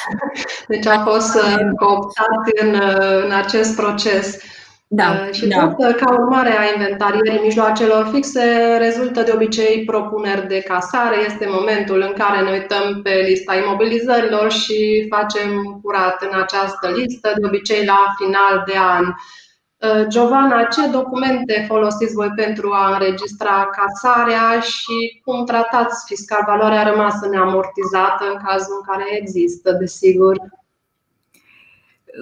Deci 0.69 0.87
a 0.87 1.05
fost 1.05 1.39
cooptat 1.77 2.61
în, 2.61 2.81
în 3.25 3.33
acest 3.33 3.77
proces. 3.77 4.39
Da, 4.88 5.11
uh, 5.11 5.33
și 5.33 5.46
da. 5.46 5.68
tot 5.68 5.96
ca 5.96 6.12
urmare 6.12 6.59
a 6.59 6.72
inventarierii 6.75 7.40
mijloacelor 7.42 8.11
fixe 8.12 8.77
rezultă 8.79 9.22
de 9.22 9.33
obicei 9.35 9.85
propuneri 9.85 10.46
de 10.46 10.61
casare. 10.61 11.16
Este 11.27 11.46
momentul 11.49 12.01
în 12.01 12.12
care 12.12 12.42
ne 12.42 12.51
uităm 12.51 13.03
pe 13.03 13.25
lista 13.29 13.55
imobilizărilor 13.55 14.53
și 14.53 15.07
facem 15.09 15.81
curat 15.83 16.22
în 16.22 16.40
această 16.40 16.88
listă, 16.88 17.33
de 17.40 17.46
obicei 17.46 17.85
la 17.85 18.14
final 18.18 18.62
de 18.66 18.77
an. 18.77 19.05
Uh, 19.07 20.07
Giovanna, 20.09 20.62
ce 20.64 20.88
documente 20.88 21.64
folosiți 21.68 22.14
voi 22.14 22.31
pentru 22.37 22.70
a 22.72 22.92
înregistra 22.92 23.68
casarea 23.79 24.61
și 24.61 25.20
cum 25.25 25.44
tratați 25.44 26.05
fiscal 26.07 26.42
valoarea 26.46 26.88
rămasă 26.90 27.29
neamortizată 27.29 28.25
în 28.33 28.38
cazul 28.44 28.77
în 28.79 28.92
care 28.92 29.16
există, 29.20 29.72
desigur? 29.72 30.37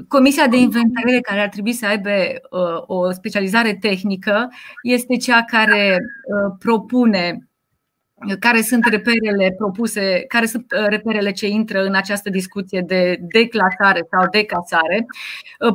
Comisia 0.08 0.46
de 0.46 0.56
inventariere 0.56 1.20
care 1.20 1.40
ar 1.40 1.48
trebui 1.48 1.72
să 1.72 1.86
aibă 1.86 2.10
uh, 2.10 2.82
o 2.86 3.12
specializare 3.12 3.76
tehnică 3.80 4.48
este 4.82 5.16
cea 5.16 5.42
care 5.42 5.98
uh, 5.98 6.56
propune 6.58 7.48
care 8.38 8.60
sunt 8.60 8.84
reperele 8.84 9.54
propuse, 9.56 10.24
care 10.28 10.46
sunt 10.46 10.72
uh, 10.72 10.86
reperele 10.88 11.30
ce 11.32 11.46
intră 11.46 11.84
în 11.84 11.94
această 11.94 12.30
discuție 12.30 12.80
de 12.86 13.18
declasare 13.20 14.06
sau 14.10 14.28
decasare, 14.30 15.06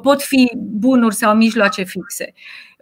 pot 0.02 0.22
fi 0.22 0.52
bunuri 0.56 1.16
sau 1.16 1.36
mijloace 1.36 1.84
fixe. 1.84 2.34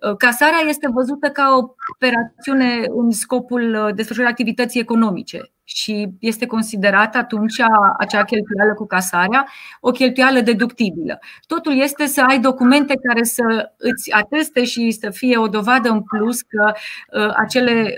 Uh, 0.02 0.16
casarea 0.18 0.60
este 0.68 0.88
văzută 0.94 1.30
ca 1.30 1.56
o 1.58 1.74
operațiune 1.94 2.86
în 2.88 3.12
scopul 3.12 3.86
uh, 3.86 3.96
desfășurării 3.96 4.32
activității 4.32 4.80
economice 4.80 5.52
și 5.70 6.10
este 6.20 6.46
considerată 6.46 7.18
atunci 7.18 7.62
acea 7.98 8.24
cheltuială 8.24 8.74
cu 8.76 8.86
casarea 8.86 9.48
o 9.80 9.92
cheltuială 9.92 10.40
deductibilă. 10.40 11.20
Totul 11.48 11.78
este 11.78 12.06
să 12.06 12.24
ai 12.28 12.40
documente 12.40 12.94
care 13.08 13.24
să 13.24 13.72
îți 13.78 14.12
ateste 14.12 14.64
și 14.64 14.92
să 14.92 15.10
fie 15.10 15.38
o 15.38 15.48
dovadă 15.48 15.90
în 15.90 16.02
plus 16.02 16.42
că 16.42 16.72
uh, 16.74 17.34
acele 17.36 17.96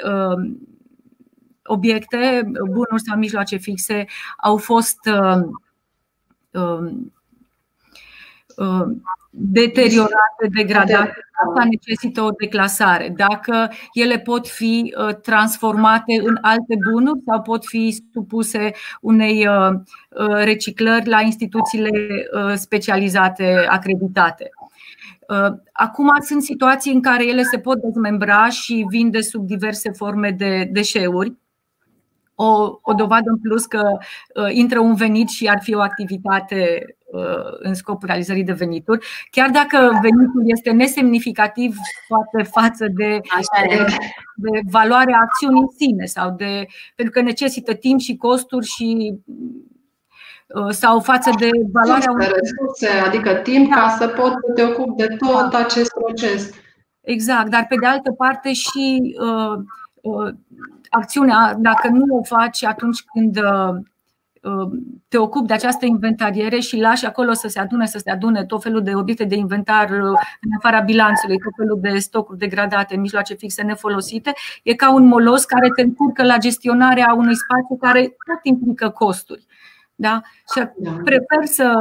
obiecte, 1.63 2.41
bunuri 2.65 3.01
sau 3.05 3.17
mijloace 3.17 3.55
fixe 3.55 4.05
au 4.37 4.57
fost 4.57 4.99
deteriorate, 9.29 10.47
degradate, 10.55 11.13
asta 11.47 11.63
necesită 11.69 12.21
o 12.21 12.29
declasare. 12.29 13.13
Dacă 13.17 13.71
ele 13.93 14.19
pot 14.19 14.47
fi 14.47 14.95
uh, 14.97 15.15
transformate 15.15 16.21
în 16.23 16.37
alte 16.41 16.77
bunuri 16.91 17.19
sau 17.25 17.41
pot 17.41 17.65
fi 17.65 18.03
supuse 18.13 18.71
unei 19.01 19.47
uh, 19.47 19.69
uh, 20.09 20.43
reciclări 20.43 21.09
la 21.09 21.21
instituțiile 21.21 21.89
specializate 22.55 23.65
acreditate. 23.69 24.49
Acum 25.71 26.09
sunt 26.19 26.43
situații 26.43 26.93
în 26.93 27.01
care 27.01 27.27
ele 27.27 27.43
se 27.43 27.59
pot 27.59 27.81
dezmembra 27.81 28.49
și 28.49 28.85
vinde 28.89 29.21
sub 29.21 29.45
diverse 29.45 29.91
forme 29.91 30.31
de 30.31 30.69
deșeuri 30.71 31.37
o, 32.41 32.79
o 32.81 32.93
dovadă 32.93 33.29
în 33.29 33.37
plus 33.37 33.65
că 33.65 33.97
uh, 34.35 34.49
intră 34.51 34.79
un 34.79 34.95
venit 34.95 35.29
și 35.29 35.47
ar 35.47 35.59
fi 35.61 35.73
o 35.73 35.81
activitate 35.81 36.85
în 37.59 37.73
scopul 37.73 38.07
realizării 38.07 38.43
de 38.43 38.51
venituri, 38.51 39.05
chiar 39.31 39.49
dacă 39.49 39.99
venitul 40.01 40.43
este 40.45 40.71
nesemnificativ 40.71 41.75
poate 42.07 42.49
față 42.49 42.87
de, 42.95 43.19
de, 43.69 43.85
de 44.35 44.59
valoarea 44.71 45.19
acțiunii 45.21 45.61
în 45.61 45.67
sine 45.77 46.05
sau 46.05 46.35
de 46.37 46.65
pentru 46.95 47.13
că 47.13 47.21
necesită 47.21 47.73
timp 47.73 47.99
și 47.99 48.15
costuri 48.15 48.65
și 48.65 49.13
sau 50.69 50.99
față 50.99 51.31
de 51.39 51.49
valoarea 51.71 52.11
unui 52.11 52.25
resurse, 52.25 52.99
adică 53.05 53.33
timp 53.33 53.73
ca 53.73 53.95
să 53.99 54.07
poți 54.07 54.35
să 54.45 54.51
te 54.55 54.63
ocupi 54.63 54.95
de 54.95 55.15
tot 55.17 55.49
da. 55.49 55.57
acest 55.57 55.91
proces. 55.93 56.51
Exact, 57.01 57.49
dar 57.49 57.65
pe 57.69 57.75
de 57.75 57.85
altă 57.85 58.11
parte 58.11 58.53
și 58.53 59.15
uh, 59.21 59.57
uh, 60.01 60.33
acțiunea, 60.89 61.55
dacă 61.57 61.87
nu 61.87 62.17
o 62.17 62.23
faci 62.23 62.63
atunci 62.63 63.03
când 63.13 63.37
uh, 63.37 63.69
uh, 63.69 63.81
te 65.07 65.17
ocupi 65.17 65.47
de 65.47 65.53
această 65.53 65.85
inventariere 65.85 66.59
și 66.59 66.77
lași 66.77 67.05
acolo 67.05 67.33
să 67.33 67.47
se 67.47 67.59
adune, 67.59 67.85
să 67.85 67.97
se 67.97 68.11
adune 68.11 68.45
tot 68.45 68.61
felul 68.61 68.83
de 68.83 68.95
obiecte 68.95 69.23
de 69.23 69.35
inventar 69.35 69.89
uh, 69.89 70.19
în 70.41 70.49
afara 70.57 70.79
bilanțului, 70.79 71.37
tot 71.37 71.51
felul 71.57 71.79
de 71.81 71.97
stocuri 71.97 72.37
degradate, 72.37 72.95
mijloace 72.95 73.33
fixe 73.33 73.61
nefolosite, 73.61 74.33
e 74.63 74.73
ca 74.73 74.93
un 74.93 75.05
molos 75.05 75.45
care 75.45 75.69
te 75.75 75.81
încurcă 75.81 76.23
la 76.23 76.37
gestionarea 76.37 77.13
unui 77.13 77.35
spațiu 77.35 77.77
care 77.79 78.01
tot 78.01 78.39
implică 78.43 78.89
costuri. 78.89 79.45
Da? 79.95 80.21
Și 80.53 80.67
da. 80.77 80.91
prefer 81.03 81.45
să 81.45 81.73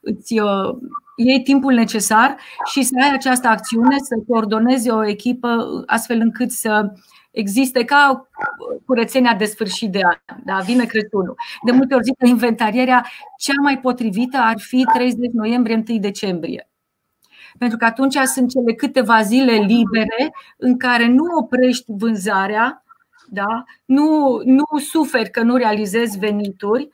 îți 0.00 0.34
iei 1.16 1.42
timpul 1.42 1.72
necesar 1.72 2.36
și 2.64 2.82
să 2.82 2.94
ai 3.02 3.10
această 3.12 3.48
acțiune, 3.48 3.96
să 3.98 4.22
coordonezi 4.28 4.90
o 4.90 5.06
echipă 5.06 5.82
astfel 5.86 6.20
încât 6.20 6.50
să 6.50 6.92
existe 7.32 7.84
ca 7.84 8.28
curățenia 8.86 9.34
de 9.34 9.44
sfârșit 9.44 9.90
de 9.90 10.00
an. 10.04 10.36
Da? 10.44 10.58
Vine 10.58 10.84
Crăciunul. 10.84 11.34
De 11.64 11.72
multe 11.72 11.94
ori 11.94 12.04
zic 12.04 12.16
că 12.18 12.26
inventarierea 12.26 13.06
cea 13.38 13.60
mai 13.62 13.78
potrivită 13.78 14.36
ar 14.36 14.58
fi 14.58 14.84
30 14.92 15.18
noiembrie, 15.32 15.84
1 15.88 15.98
decembrie. 15.98 16.70
Pentru 17.58 17.78
că 17.78 17.84
atunci 17.84 18.14
sunt 18.14 18.50
cele 18.50 18.74
câteva 18.74 19.22
zile 19.22 19.52
libere 19.52 20.34
în 20.56 20.78
care 20.78 21.06
nu 21.06 21.24
oprești 21.38 21.84
vânzarea, 21.86 22.84
da? 23.28 23.64
nu, 23.84 24.40
nu 24.44 24.78
suferi 24.78 25.30
că 25.30 25.42
nu 25.42 25.56
realizezi 25.56 26.18
venituri 26.18 26.88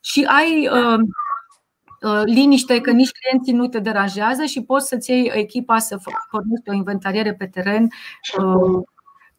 și 0.00 0.24
ai 0.24 0.68
uh, 0.68 0.98
uh, 2.02 2.22
liniște 2.24 2.80
că 2.80 2.90
nici 2.90 3.10
clienții 3.10 3.52
nu 3.52 3.66
te 3.68 3.78
deranjează 3.78 4.44
și 4.44 4.62
poți 4.62 4.88
să-ți 4.88 5.10
iei 5.10 5.30
echipa 5.34 5.78
să 5.78 5.98
pornești 6.30 6.70
o 6.70 6.72
inventariere 6.72 7.34
pe 7.34 7.46
teren 7.46 7.88
uh, 8.38 8.82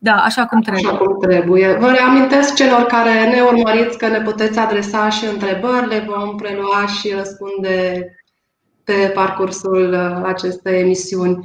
da, 0.03 0.15
așa 0.15 0.45
cum 0.45 0.61
trebuie. 0.61 0.87
Așa 0.87 0.97
cum 0.97 1.19
trebuie. 1.19 1.77
Vă 1.79 1.91
reamintesc 1.91 2.55
celor 2.55 2.81
care 2.81 3.29
ne 3.29 3.41
urmăriți 3.41 3.97
că 3.97 4.07
ne 4.07 4.21
puteți 4.21 4.59
adresa 4.59 5.09
și 5.09 5.25
întrebări, 5.25 5.87
le 5.87 6.05
vom 6.07 6.35
prelua 6.35 6.85
și 6.85 7.13
răspunde 7.17 8.07
pe 8.83 9.11
parcursul 9.13 9.93
uh, 9.93 10.21
acestei 10.25 10.79
emisiuni. 10.79 11.35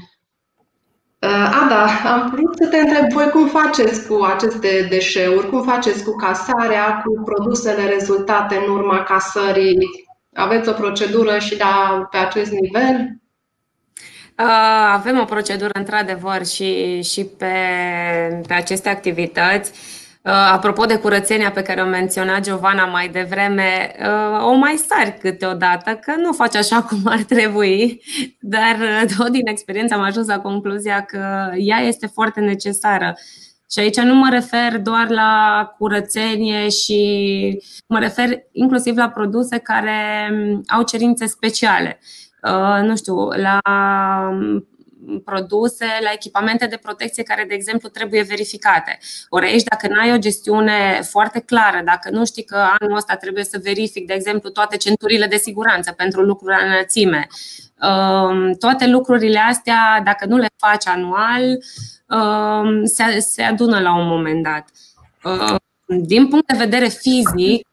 Uh, 1.18 1.60
Ada, 1.64 1.86
am 2.04 2.30
vrut 2.34 2.56
să 2.56 2.66
te 2.66 2.76
întreb 2.76 3.12
voi 3.12 3.28
cum 3.30 3.46
faceți 3.46 4.08
cu 4.08 4.22
aceste 4.34 4.86
deșeuri, 4.90 5.48
cum 5.48 5.62
faceți 5.62 6.04
cu 6.04 6.16
casarea, 6.16 7.02
cu 7.04 7.22
produsele 7.22 7.88
rezultate 7.88 8.56
în 8.66 8.72
urma 8.72 9.02
casării? 9.02 9.78
Aveți 10.34 10.68
o 10.68 10.72
procedură 10.72 11.38
și 11.38 11.56
da, 11.56 12.08
pe 12.10 12.16
acest 12.16 12.50
nivel? 12.50 13.18
Uh, 14.38 14.44
avem 14.92 15.18
o 15.18 15.24
procedură 15.24 15.70
într-adevăr 15.72 16.46
și, 16.46 17.02
și 17.02 17.24
pe, 17.24 17.54
pe 18.46 18.54
aceste 18.54 18.88
activități. 18.88 19.72
Uh, 20.22 20.32
apropo 20.52 20.84
de 20.84 20.98
curățenia 20.98 21.50
pe 21.50 21.62
care 21.62 21.80
o 21.82 21.86
menționa 21.86 22.40
Giovanna 22.40 22.84
mai 22.84 23.08
devreme, 23.08 23.94
uh, 24.00 24.44
o 24.44 24.52
mai 24.54 24.76
sari 24.88 25.18
câteodată, 25.20 25.90
că 25.90 26.14
nu 26.16 26.32
faci 26.32 26.54
așa 26.54 26.82
cum 26.88 26.98
ar 27.04 27.22
trebui, 27.22 28.02
dar 28.40 28.76
tot 29.16 29.28
din 29.28 29.46
experiență 29.46 29.94
am 29.94 30.00
ajuns 30.00 30.26
la 30.26 30.40
concluzia 30.40 31.00
că 31.00 31.50
ea 31.56 31.78
este 31.78 32.06
foarte 32.06 32.40
necesară. 32.40 33.14
Și 33.70 33.78
aici 33.78 34.00
nu 34.00 34.14
mă 34.14 34.28
refer 34.30 34.78
doar 34.78 35.08
la 35.08 35.64
curățenie 35.78 36.68
și 36.68 37.62
mă 37.86 37.98
refer 37.98 38.28
inclusiv 38.52 38.96
la 38.96 39.08
produse 39.08 39.58
care 39.58 40.28
um, 40.30 40.62
au 40.66 40.82
cerințe 40.82 41.26
speciale. 41.26 41.98
Uh, 42.42 42.82
nu 42.82 42.96
știu, 42.96 43.28
la 43.28 43.60
um, 44.30 44.66
produse, 45.24 45.86
la 46.02 46.10
echipamente 46.12 46.66
de 46.66 46.76
protecție 46.76 47.22
care, 47.22 47.44
de 47.48 47.54
exemplu, 47.54 47.88
trebuie 47.88 48.22
verificate. 48.22 48.98
Ori 49.28 49.46
aici, 49.46 49.62
dacă 49.62 49.88
nu 49.88 50.00
ai 50.00 50.12
o 50.12 50.18
gestiune 50.18 51.00
foarte 51.02 51.40
clară, 51.40 51.80
dacă 51.84 52.10
nu 52.10 52.24
știi 52.24 52.44
că 52.44 52.66
anul 52.78 52.96
ăsta 52.96 53.14
trebuie 53.14 53.44
să 53.44 53.60
verific, 53.62 54.06
de 54.06 54.12
exemplu, 54.12 54.50
toate 54.50 54.76
centurile 54.76 55.26
de 55.26 55.36
siguranță 55.36 55.92
pentru 55.92 56.20
lucruri 56.22 56.56
la 56.58 56.66
înălțime, 56.66 57.26
um, 57.82 58.52
toate 58.52 58.86
lucrurile 58.86 59.38
astea, 59.38 60.00
dacă 60.04 60.26
nu 60.26 60.36
le 60.36 60.48
faci 60.56 60.86
anual, 60.86 61.58
um, 62.08 62.84
se 63.18 63.42
adună 63.42 63.80
la 63.80 63.96
un 63.96 64.06
moment 64.06 64.42
dat. 64.42 64.64
Din 65.84 66.28
punct 66.28 66.46
de 66.46 66.58
vedere 66.58 66.88
fizic, 66.88 67.66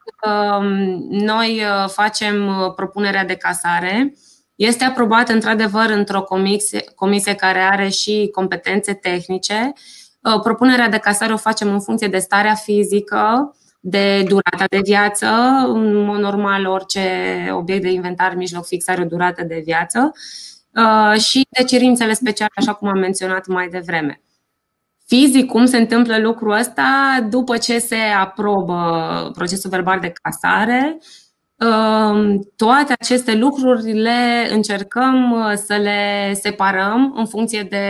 noi 1.10 1.62
uh, 1.62 1.88
facem 1.88 2.46
uh, 2.46 2.74
propunerea 2.74 3.24
de 3.24 3.34
casare 3.34 4.14
este 4.56 4.84
aprobat 4.84 5.28
într-adevăr 5.28 5.90
într-o 5.90 6.22
comisie, 6.22 6.84
comisie 6.94 7.34
care 7.34 7.60
are 7.60 7.88
și 7.88 8.28
competențe 8.32 8.94
tehnice. 8.94 9.72
Uh, 10.20 10.40
propunerea 10.42 10.88
de 10.88 10.98
casare 10.98 11.32
o 11.32 11.36
facem 11.36 11.72
în 11.72 11.80
funcție 11.80 12.08
de 12.08 12.18
starea 12.18 12.54
fizică, 12.54 13.54
de 13.80 14.22
durata 14.28 14.64
de 14.70 14.80
viață. 14.84 15.26
În 15.66 16.04
mod 16.04 16.18
normal, 16.18 16.66
orice 16.66 17.00
obiect 17.52 17.82
de 17.82 17.90
inventar 17.90 18.34
mijloc 18.34 18.66
fix 18.66 18.88
are 18.88 19.02
o 19.02 19.06
durată 19.06 19.44
de 19.44 19.60
viață 19.64 20.12
uh, 20.74 21.20
și 21.20 21.46
de 21.58 21.64
cerințele 21.64 22.12
speciale, 22.12 22.50
așa 22.56 22.74
cum 22.74 22.88
am 22.88 22.98
menționat 22.98 23.46
mai 23.46 23.68
devreme. 23.68 24.20
Fizic, 25.06 25.46
cum 25.46 25.64
se 25.64 25.76
întâmplă 25.76 26.18
lucrul 26.18 26.52
ăsta? 26.52 27.18
După 27.30 27.56
ce 27.56 27.78
se 27.78 27.96
aprobă 27.96 28.76
procesul 29.34 29.70
verbal 29.70 29.98
de 30.00 30.12
casare, 30.22 30.98
toate 32.56 32.94
aceste 32.98 33.34
lucruri 33.34 33.92
le 33.92 34.48
încercăm 34.50 35.32
uh, 35.32 35.52
să 35.54 35.76
le 35.76 36.32
separăm 36.34 37.14
în 37.16 37.26
funcție 37.26 37.62
de 37.62 37.84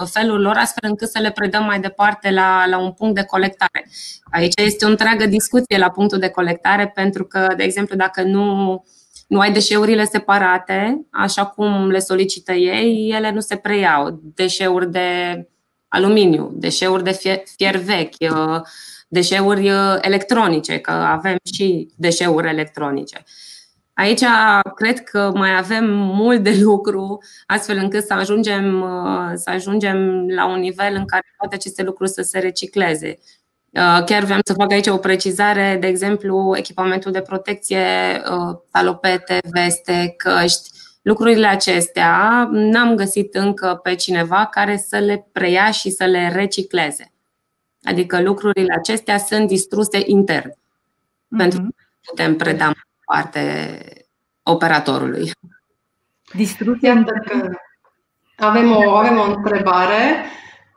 uh, 0.00 0.06
felul 0.12 0.40
lor, 0.40 0.56
astfel 0.56 0.90
încât 0.90 1.08
să 1.08 1.18
le 1.18 1.30
predăm 1.30 1.64
mai 1.64 1.80
departe 1.80 2.30
la, 2.30 2.66
la 2.66 2.78
un 2.78 2.92
punct 2.92 3.14
de 3.14 3.24
colectare. 3.24 3.88
Aici 4.30 4.52
este 4.56 4.84
o 4.84 4.88
întreagă 4.88 5.26
discuție 5.26 5.78
la 5.78 5.90
punctul 5.90 6.18
de 6.18 6.28
colectare, 6.28 6.88
pentru 6.94 7.24
că, 7.24 7.54
de 7.56 7.62
exemplu, 7.62 7.96
dacă 7.96 8.22
nu, 8.22 8.84
nu 9.26 9.40
ai 9.40 9.52
deșeurile 9.52 10.04
separate, 10.04 11.06
așa 11.10 11.46
cum 11.46 11.90
le 11.90 11.98
solicită 11.98 12.52
ei, 12.52 13.12
ele 13.16 13.30
nu 13.30 13.40
se 13.40 13.56
preiau. 13.56 14.20
Deșeuri 14.34 14.90
de 14.90 15.48
aluminiu, 15.88 16.50
deșeuri 16.54 17.04
de 17.04 17.12
fier, 17.12 17.42
fier 17.56 17.76
vechi, 17.76 18.30
uh, 18.30 18.60
deșeuri 19.08 19.70
uh, 19.70 19.96
electronice, 20.00 20.78
că 20.78 20.90
avem 20.90 21.36
și 21.54 21.88
deșeuri 21.96 22.48
electronice. 22.48 23.22
Aici 23.94 24.22
cred 24.74 25.02
că 25.02 25.30
mai 25.34 25.56
avem 25.56 25.84
mult 25.94 26.42
de 26.42 26.58
lucru, 26.60 27.18
astfel 27.46 27.76
încât 27.76 28.04
să 28.04 28.14
ajungem, 28.14 28.80
uh, 28.80 29.32
să 29.34 29.50
ajungem 29.50 30.28
la 30.28 30.46
un 30.46 30.58
nivel 30.58 30.94
în 30.94 31.04
care 31.04 31.34
toate 31.38 31.54
aceste 31.54 31.82
lucruri 31.82 32.10
să 32.10 32.22
se 32.22 32.38
recicleze. 32.38 33.18
Uh, 33.70 34.04
chiar 34.04 34.24
vreau 34.24 34.40
să 34.44 34.52
fac 34.52 34.72
aici 34.72 34.86
o 34.86 34.96
precizare, 34.96 35.76
de 35.80 35.86
exemplu, 35.86 36.54
echipamentul 36.56 37.12
de 37.12 37.20
protecție, 37.20 37.86
salopete, 38.72 39.38
veste, 39.52 40.14
căști, 40.16 40.70
lucrurile 41.02 41.46
acestea 41.46 42.48
n-am 42.52 42.94
găsit 42.94 43.34
încă 43.34 43.80
pe 43.82 43.94
cineva 43.94 44.46
care 44.50 44.76
să 44.76 44.98
le 44.98 45.28
preia 45.32 45.70
și 45.70 45.90
să 45.90 46.04
le 46.04 46.30
recicleze. 46.34 47.15
Adică 47.86 48.22
lucrurile 48.22 48.74
acestea 48.74 49.18
sunt 49.18 49.46
distruse 49.48 50.02
intern. 50.04 50.50
Mm-hmm. 50.50 51.36
Pentru 51.36 51.60
că 51.60 51.68
putem 52.06 52.36
preda 52.36 52.64
mai 52.64 52.84
departe 52.98 54.06
operatorului. 54.42 55.30
Distruse 56.34 56.88
intern. 56.88 57.58
Avem 58.36 58.70
o, 58.70 58.90
avem 58.90 59.18
o 59.18 59.32
întrebare. 59.36 60.24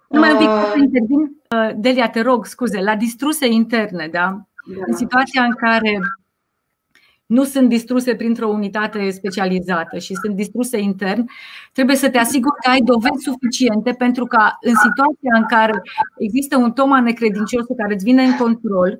Numai 0.07 0.31
un 0.31 0.37
pic 0.37 0.47
să 0.47 0.77
intervin. 0.77 1.19
Uh, 1.19 1.71
Delia, 1.75 2.09
te 2.09 2.21
rog, 2.21 2.45
scuze, 2.45 2.81
la 2.81 2.95
distruse 2.95 3.47
interne, 3.47 4.07
da? 4.07 4.41
da. 4.75 4.83
În 4.85 4.93
situația 4.93 5.43
în 5.43 5.53
care 5.53 5.99
nu 7.29 7.43
sunt 7.43 7.69
distruse 7.69 8.15
printr-o 8.15 8.47
unitate 8.47 9.09
specializată 9.09 9.97
și 9.97 10.13
sunt 10.21 10.35
distruse 10.35 10.79
intern, 10.79 11.25
trebuie 11.71 11.95
să 11.95 12.09
te 12.09 12.17
asiguri 12.17 12.55
că 12.63 12.69
ai 12.69 12.79
dovezi 12.79 13.23
suficiente 13.23 13.91
pentru 13.91 14.25
ca 14.25 14.57
în 14.61 14.73
situația 14.75 15.35
în 15.35 15.45
care 15.47 15.81
există 16.17 16.57
un 16.57 16.71
toma 16.71 16.99
necredincios 16.99 17.65
care 17.77 17.93
îți 17.93 18.03
vine 18.03 18.23
în 18.23 18.35
control, 18.35 18.97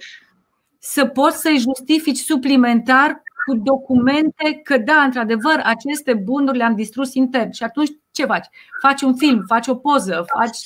să 0.79 1.05
poți 1.05 1.41
să-i 1.41 1.57
justifici 1.57 2.17
suplimentar 2.17 3.21
cu 3.45 3.57
documente 3.63 4.59
că 4.63 4.77
da, 4.77 5.01
într-adevăr, 5.01 5.61
aceste 5.63 6.13
bunuri 6.13 6.57
le-am 6.57 6.75
distrus 6.75 7.13
intern. 7.13 7.51
Și 7.51 7.63
atunci 7.63 7.89
ce 8.19 8.25
faci? 8.25 8.45
Faci 8.81 9.01
un 9.01 9.15
film, 9.15 9.43
faci 9.47 9.67
o 9.67 9.75
poză, 9.75 10.25
faci, 10.37 10.57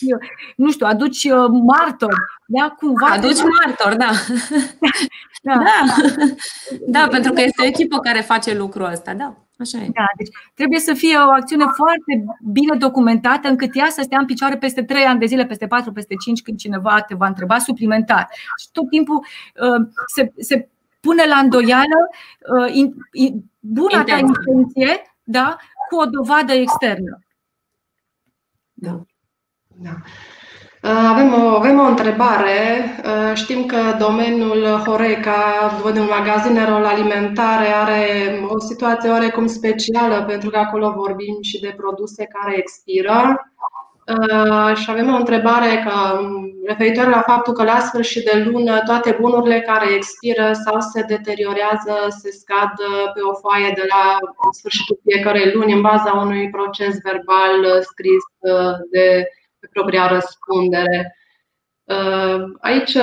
nu 0.55 0.71
știu, 0.71 0.85
aduci 0.85 1.23
uh, 1.23 1.47
martor. 1.65 2.15
Da, 2.45 2.75
cumva. 2.77 3.07
Aduci 3.07 3.41
martor, 3.63 3.95
da. 3.95 4.09
Da. 5.43 5.53
da. 5.53 5.63
da. 5.63 6.99
da, 6.99 7.07
pentru 7.07 7.31
că 7.31 7.41
este 7.41 7.61
o 7.61 7.65
echipă 7.65 7.99
care 7.99 8.21
face 8.21 8.57
lucrul 8.57 8.91
ăsta, 8.91 9.13
da. 9.13 9.37
Așa 9.57 9.77
e. 9.77 9.87
Da, 9.93 10.05
deci 10.17 10.29
trebuie 10.53 10.79
să 10.79 10.93
fie 10.93 11.17
o 11.17 11.31
acțiune 11.31 11.65
foarte 11.75 12.25
bine 12.51 12.75
documentată 12.77 13.47
încât 13.47 13.75
ea 13.75 13.87
să 13.89 14.01
stea 14.03 14.19
în 14.19 14.25
picioare 14.25 14.57
peste 14.57 14.83
3 14.83 15.03
ani 15.03 15.19
de 15.19 15.25
zile, 15.25 15.45
peste 15.45 15.67
4, 15.67 15.91
peste 15.91 16.15
5, 16.15 16.41
când 16.41 16.57
cineva 16.57 17.01
te 17.01 17.15
va 17.15 17.27
întreba 17.27 17.57
suplimentar. 17.57 18.29
Și 18.61 18.67
tot 18.71 18.89
timpul 18.89 19.15
uh, 19.15 19.87
se, 20.15 20.31
se 20.37 20.69
pune 20.99 21.25
la 21.25 21.35
îndoială 21.35 21.99
uh, 22.55 22.75
in, 22.75 22.93
in, 23.11 23.43
buna 23.59 24.03
ta 24.03 24.17
intenție 24.17 25.01
da, 25.23 25.57
cu 25.89 25.95
o 25.95 26.05
dovadă 26.05 26.53
externă. 26.53 27.22
Da. 28.83 29.01
da. 29.75 29.95
Uh, 30.83 31.05
avem 31.11 31.33
o, 31.33 31.47
avem 31.47 31.79
o 31.79 31.83
întrebare. 31.83 32.83
Uh, 33.05 33.35
știm 33.35 33.65
că 33.65 33.77
domeniul 33.99 34.63
Horeca, 34.85 35.71
domeniul 35.81 36.05
magazinelor 36.05 36.85
alimentare, 36.85 37.67
are 37.67 38.03
o 38.47 38.59
situație 38.59 39.09
oarecum 39.09 39.47
specială 39.47 40.23
pentru 40.23 40.49
că 40.49 40.57
acolo 40.57 40.93
vorbim 40.95 41.37
și 41.41 41.59
de 41.59 41.73
produse 41.77 42.25
care 42.25 42.57
expiră. 42.57 43.37
Uh, 44.07 44.75
și 44.75 44.89
avem 44.89 45.13
o 45.13 45.17
întrebare 45.17 45.83
că, 45.85 46.19
um, 46.19 46.53
referitor 46.65 47.07
la 47.07 47.21
faptul 47.21 47.53
că 47.53 47.63
la 47.63 47.79
sfârșit 47.79 48.23
de 48.23 48.43
lună 48.45 48.81
toate 48.85 49.17
bunurile 49.19 49.61
care 49.61 49.93
expiră 49.93 50.51
sau 50.65 50.79
se 50.79 51.01
deteriorează 51.01 51.93
se 52.09 52.31
scad 52.31 52.73
pe 53.13 53.19
o 53.21 53.33
foaie 53.33 53.71
de 53.75 53.85
la 53.89 54.17
sfârșitul 54.51 54.99
fiecărei 55.03 55.51
luni 55.53 55.73
în 55.73 55.81
baza 55.81 56.11
unui 56.11 56.49
proces 56.49 56.97
verbal 57.03 57.81
scris 57.81 58.23
de 58.91 59.27
pe 59.59 59.67
propria 59.71 60.07
răspundere. 60.07 61.17
Uh, 61.83 62.43
aici, 62.61 62.97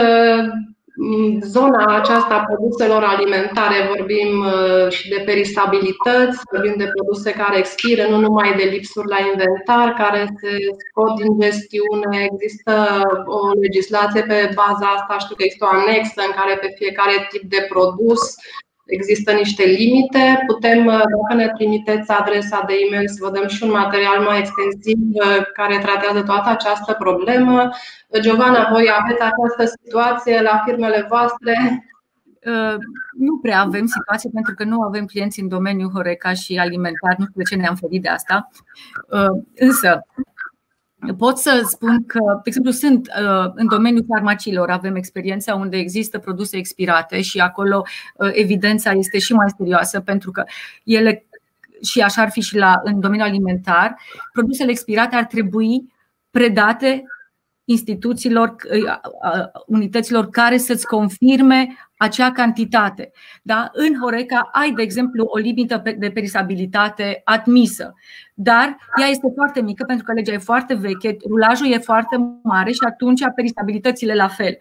zona 1.40 1.96
aceasta 1.96 2.34
a 2.34 2.44
produselor 2.44 3.02
alimentare, 3.02 3.90
vorbim 3.96 4.30
uh, 4.44 4.90
și 4.90 5.08
de 5.08 5.22
perisabilități, 5.24 6.38
vorbim 6.52 6.74
de 6.76 6.92
produse 6.94 7.30
care 7.32 7.58
expiră, 7.58 8.02
nu 8.08 8.18
numai 8.20 8.54
de 8.56 8.62
lipsuri 8.62 9.08
la 9.08 9.18
inventar, 9.30 9.94
care 10.02 10.20
se 10.40 10.50
scot 10.88 11.14
din 11.20 11.40
gestiune. 11.40 12.28
Există 12.32 12.74
o 13.26 13.38
legislație 13.60 14.22
pe 14.22 14.50
baza 14.54 14.86
asta, 14.96 15.18
știu 15.18 15.34
că 15.34 15.42
există 15.44 15.64
o 15.64 15.76
anexă 15.80 16.20
în 16.28 16.32
care 16.38 16.54
pe 16.56 16.74
fiecare 16.76 17.26
tip 17.30 17.42
de 17.42 17.66
produs 17.68 18.22
există 18.90 19.32
niște 19.32 19.64
limite. 19.64 20.44
Putem, 20.46 20.86
uh, 20.86 21.02
dacă 21.14 21.34
ne 21.34 21.48
trimiteți 21.48 22.10
adresa 22.10 22.64
de 22.66 22.74
e-mail, 22.86 23.08
să 23.08 23.18
vă 23.20 23.30
dăm 23.30 23.48
și 23.48 23.62
un 23.62 23.70
material 23.70 24.18
mai 24.28 24.38
extensiv 24.38 24.98
uh, 25.12 25.42
care 25.52 25.78
tratează 25.78 26.22
toată 26.22 26.48
această 26.48 26.92
problemă. 26.98 27.70
Giovanna, 28.20 28.68
voi 28.70 28.86
aveți 28.98 29.22
această 29.22 29.76
situație 29.82 30.40
la 30.42 30.62
firmele 30.64 31.06
voastre? 31.08 31.54
Uh, 32.46 32.76
nu 33.18 33.38
prea 33.42 33.60
avem 33.60 33.86
situație 33.86 34.30
pentru 34.32 34.54
că 34.54 34.64
nu 34.64 34.80
avem 34.80 35.04
clienți 35.04 35.40
în 35.40 35.48
domeniul 35.48 35.90
Horeca 35.94 36.32
și 36.32 36.58
alimentar, 36.58 37.14
nu 37.18 37.24
știu 37.24 37.42
de 37.42 37.48
ce 37.50 37.56
ne-am 37.56 37.74
ferit 37.74 38.02
de 38.02 38.08
asta. 38.08 38.50
Însă, 39.54 40.06
Pot 41.18 41.38
să 41.38 41.62
spun 41.64 42.04
că, 42.06 42.18
de 42.18 42.40
exemplu, 42.44 42.70
sunt 42.70 43.08
uh, 43.08 43.52
în 43.54 43.66
domeniul 43.68 44.04
farmaciilor, 44.08 44.70
avem 44.70 44.94
experiența 44.94 45.54
unde 45.54 45.76
există 45.76 46.18
produse 46.18 46.56
expirate 46.56 47.20
și 47.20 47.38
acolo 47.38 47.82
uh, 48.14 48.30
evidența 48.32 48.90
este 48.90 49.18
și 49.18 49.32
mai 49.32 49.46
serioasă 49.56 50.00
pentru 50.00 50.30
că 50.30 50.44
ele, 50.84 51.24
și 51.82 52.00
așa 52.00 52.22
ar 52.22 52.30
fi 52.30 52.40
și 52.40 52.56
la, 52.56 52.80
în 52.84 53.00
domeniul 53.00 53.28
alimentar, 53.28 53.96
produsele 54.32 54.70
expirate 54.70 55.16
ar 55.16 55.24
trebui 55.24 55.92
predate 56.30 57.04
instituțiilor, 57.70 58.54
uh, 58.72 58.98
unităților 59.66 60.28
care 60.28 60.56
să-ți 60.56 60.86
confirme 60.86 61.68
acea 61.96 62.32
cantitate. 62.32 63.10
Da? 63.42 63.70
În 63.72 63.98
Horeca 64.00 64.48
ai, 64.52 64.72
de 64.72 64.82
exemplu, 64.82 65.24
o 65.24 65.38
limită 65.38 65.82
de 65.98 66.10
perisabilitate 66.10 67.20
admisă, 67.24 67.94
dar 68.34 68.76
ea 69.00 69.06
este 69.06 69.32
foarte 69.34 69.60
mică 69.60 69.84
pentru 69.84 70.04
că 70.04 70.12
legea 70.12 70.32
e 70.32 70.38
foarte 70.38 70.74
veche, 70.74 71.16
rulajul 71.28 71.72
e 71.72 71.78
foarte 71.78 72.16
mare 72.42 72.70
și 72.70 72.84
atunci 72.86 73.20
perisabilitățile 73.34 74.14
la 74.14 74.28
fel. 74.28 74.56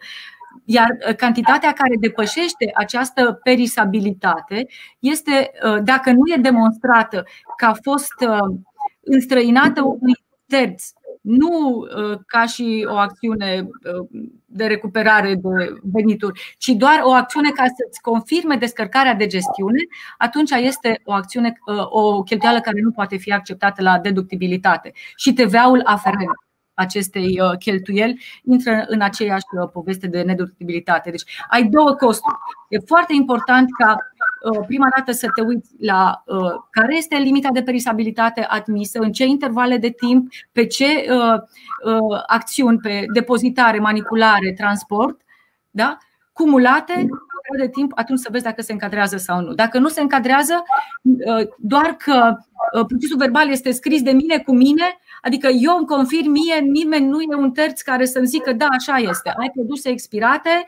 Iar 0.64 0.96
uh, 1.08 1.14
cantitatea 1.14 1.72
care 1.72 1.94
depășește 2.00 2.70
această 2.74 3.40
perisabilitate 3.42 4.66
este, 4.98 5.50
uh, 5.64 5.82
dacă 5.82 6.10
nu 6.12 6.32
e 6.34 6.36
demonstrată 6.40 7.24
că 7.56 7.66
a 7.66 7.74
fost 7.82 8.14
uh, 8.28 8.56
înstrăinată 9.00 9.82
unui 9.82 10.24
terț 10.46 10.90
nu 11.20 11.68
uh, 11.76 12.18
ca 12.26 12.46
și 12.46 12.86
o 12.90 12.96
acțiune 12.96 13.60
uh, 13.62 14.22
de 14.44 14.66
recuperare 14.66 15.34
de 15.34 15.74
venituri, 15.82 16.54
ci 16.58 16.68
doar 16.68 17.00
o 17.02 17.12
acțiune 17.12 17.50
ca 17.50 17.62
să-ți 17.62 18.00
confirme 18.00 18.56
descărcarea 18.56 19.14
de 19.14 19.26
gestiune, 19.26 19.78
atunci 20.18 20.50
este 20.50 21.00
o 21.04 21.12
acțiune, 21.12 21.60
uh, 21.66 21.86
o 21.88 22.22
cheltuială 22.22 22.60
care 22.60 22.80
nu 22.80 22.90
poate 22.90 23.16
fi 23.16 23.32
acceptată 23.32 23.82
la 23.82 23.98
deductibilitate. 23.98 24.92
Și 25.16 25.32
TVA-ul 25.32 25.80
aferent 25.84 26.49
acestei 26.80 27.38
cheltuieli 27.58 28.20
intră 28.44 28.84
în 28.88 29.00
aceeași 29.00 29.44
poveste 29.72 30.06
de 30.06 30.22
nedeductibilitate. 30.22 31.10
Deci 31.10 31.24
ai 31.48 31.64
două 31.64 31.92
costuri. 31.92 32.36
E 32.68 32.78
foarte 32.78 33.14
important 33.14 33.68
ca 33.78 33.96
Uh, 34.40 34.64
prima 34.66 34.88
dată 34.96 35.12
să 35.12 35.28
te 35.34 35.40
uiți 35.40 35.70
la 35.78 36.22
uh, 36.26 36.52
care 36.70 36.96
este 36.96 37.16
limita 37.16 37.48
de 37.52 37.62
perisabilitate 37.62 38.40
admisă, 38.40 38.98
în 38.98 39.12
ce 39.12 39.24
intervale 39.24 39.76
de 39.76 39.90
timp, 39.90 40.32
pe 40.52 40.66
ce 40.66 40.84
uh, 40.84 42.22
acțiuni, 42.26 42.78
pe 42.78 43.04
depozitare, 43.12 43.78
manipulare, 43.78 44.52
transport, 44.56 45.20
da? 45.70 45.98
cumulate 46.32 47.08
de 47.58 47.68
timp, 47.68 47.92
atunci 47.94 48.18
să 48.18 48.28
vezi 48.30 48.44
dacă 48.44 48.62
se 48.62 48.72
încadrează 48.72 49.16
sau 49.16 49.40
nu. 49.40 49.52
Dacă 49.52 49.78
nu 49.78 49.88
se 49.88 50.00
încadrează, 50.00 50.62
doar 51.58 51.86
că 51.86 52.36
procesul 52.72 53.16
verbal 53.18 53.50
este 53.50 53.70
scris 53.70 54.02
de 54.02 54.10
mine 54.10 54.38
cu 54.38 54.52
mine, 54.52 54.98
adică 55.22 55.48
eu 55.48 55.76
îmi 55.76 55.86
confirm 55.86 56.30
mie, 56.30 56.58
nimeni 56.58 57.06
nu 57.06 57.20
e 57.20 57.34
un 57.34 57.50
terț 57.50 57.80
care 57.80 58.04
să-mi 58.04 58.26
zică 58.26 58.52
da, 58.52 58.66
așa 58.66 58.96
este. 58.96 59.32
Ai 59.36 59.50
produse 59.54 59.88
expirate, 59.88 60.64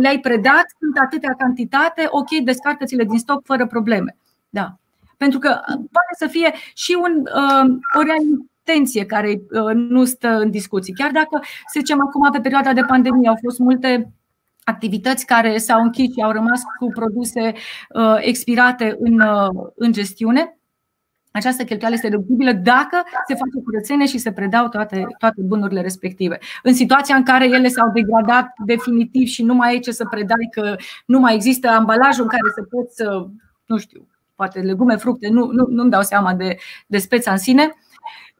le-ai 0.00 0.18
predat, 0.18 0.64
sunt 0.78 0.98
atâtea 1.04 1.34
cantitate, 1.38 2.06
ok, 2.10 2.28
descarcă-ți-le 2.44 3.04
din 3.04 3.18
stoc 3.18 3.44
fără 3.44 3.66
probleme. 3.66 4.16
Da. 4.48 4.78
Pentru 5.16 5.38
că 5.38 5.48
poate 5.66 6.14
să 6.18 6.26
fie 6.26 6.54
și 6.74 6.98
un, 7.02 7.20
uh, 7.20 7.78
o 7.98 8.02
rea 8.02 8.16
intenție 8.64 9.06
care 9.06 9.28
uh, 9.50 9.74
nu 9.74 10.04
stă 10.04 10.28
în 10.28 10.50
discuții. 10.50 10.92
Chiar 10.92 11.10
dacă, 11.10 11.40
să 11.42 11.78
zicem, 11.78 12.00
acum 12.00 12.30
pe 12.30 12.40
perioada 12.40 12.72
de 12.72 12.82
pandemie 12.82 13.28
au 13.28 13.38
fost 13.42 13.58
multe 13.58 14.12
activități 14.64 15.26
care 15.26 15.58
s-au 15.58 15.82
închis 15.82 16.12
și 16.12 16.22
au 16.22 16.30
rămas 16.30 16.60
cu 16.78 16.86
produse 16.94 17.52
uh, 17.88 18.16
expirate 18.20 18.96
în, 18.98 19.22
în 19.74 19.92
gestiune, 19.92 20.59
această 21.30 21.64
cheltuială 21.64 21.94
este 21.94 22.08
deductibilă 22.08 22.52
dacă 22.52 23.02
se 23.26 23.34
face 23.34 23.64
curățenie 23.64 24.06
și 24.06 24.18
se 24.18 24.32
predau 24.32 24.68
toate, 24.68 25.06
toate 25.18 25.40
bunurile 25.40 25.80
respective. 25.80 26.38
În 26.62 26.74
situația 26.74 27.16
în 27.16 27.22
care 27.22 27.44
ele 27.44 27.68
s-au 27.68 27.90
degradat 27.92 28.52
definitiv 28.64 29.26
și 29.26 29.42
nu 29.42 29.54
mai 29.54 29.76
e 29.76 29.78
ce 29.78 29.90
să 29.90 30.06
predai, 30.10 30.48
că 30.50 30.76
nu 31.06 31.18
mai 31.18 31.34
există 31.34 31.68
ambalajul 31.68 32.22
în 32.22 32.28
care 32.28 32.42
să 32.54 32.62
poți 32.62 32.94
să, 32.94 33.26
nu 33.66 33.78
știu, 33.78 34.06
poate 34.34 34.60
legume, 34.60 34.96
fructe, 34.96 35.28
nu, 35.28 35.50
nu, 35.52 35.66
nu-mi 35.68 35.90
dau 35.90 36.02
seama 36.02 36.34
de, 36.34 36.56
de 36.86 36.98
speța 36.98 37.30
în 37.30 37.38
sine, 37.38 37.74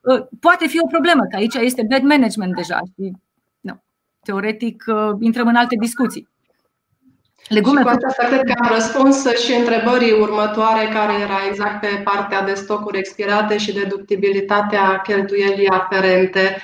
ă, 0.06 0.28
poate 0.40 0.66
fi 0.66 0.78
o 0.80 0.86
problemă, 0.86 1.22
că 1.30 1.36
aici 1.36 1.54
este 1.54 1.86
bad 1.90 2.02
management 2.02 2.54
deja. 2.54 2.78
Și, 2.94 3.12
nu, 3.60 3.82
teoretic, 4.22 4.84
ă, 4.86 5.16
intrăm 5.20 5.48
în 5.48 5.54
alte 5.54 5.76
discuții. 5.80 6.28
Legume 7.48 7.78
și 7.78 7.84
cu 7.84 7.90
aceasta 7.90 8.26
cred 8.26 8.42
că 8.44 8.52
am 8.58 8.72
răspuns 8.72 9.34
și 9.34 9.52
întrebării 9.54 10.12
următoare, 10.12 10.88
care 10.92 11.12
era 11.22 11.38
exact 11.48 11.80
pe 11.80 12.00
partea 12.04 12.42
de 12.42 12.54
stocuri 12.54 12.98
expirate 12.98 13.56
și 13.56 13.72
deductibilitatea 13.72 15.00
cheltuielii 15.02 15.68
aferente. 15.68 16.62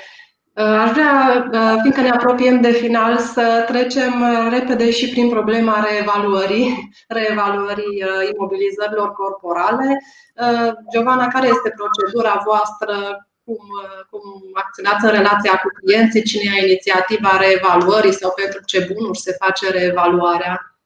Uh, 0.57 0.65
aș 0.65 0.91
vrea, 0.91 1.49
uh, 1.53 1.77
fiindcă 1.81 2.01
ne 2.01 2.11
apropiem 2.11 2.61
de 2.61 2.71
final, 2.71 3.19
să 3.19 3.65
trecem 3.67 4.21
uh, 4.21 4.49
repede 4.51 4.91
și 4.91 5.09
prin 5.09 5.29
problema 5.29 5.87
reevaluării, 5.89 6.89
reevaluării 7.19 8.05
imobilizărilor 8.35 9.13
corporale. 9.13 9.99
Giovanna, 10.93 11.29
care 11.29 11.47
este 11.49 11.75
procedura 11.77 12.43
voastră? 12.45 13.27
Cum, 13.47 13.59
cum 14.11 14.23
acționați 14.53 15.05
în 15.05 15.11
relația 15.11 15.53
cu 15.53 15.69
clienții? 15.81 16.23
Cine 16.23 16.45
ia 16.45 16.67
inițiativa 16.67 17.37
reevaluării 17.37 18.13
sau 18.13 18.33
pentru 18.37 18.61
ce 18.67 18.89
bunuri 18.93 19.19
se 19.19 19.37
face 19.39 19.71
reevaluarea? 19.71 20.77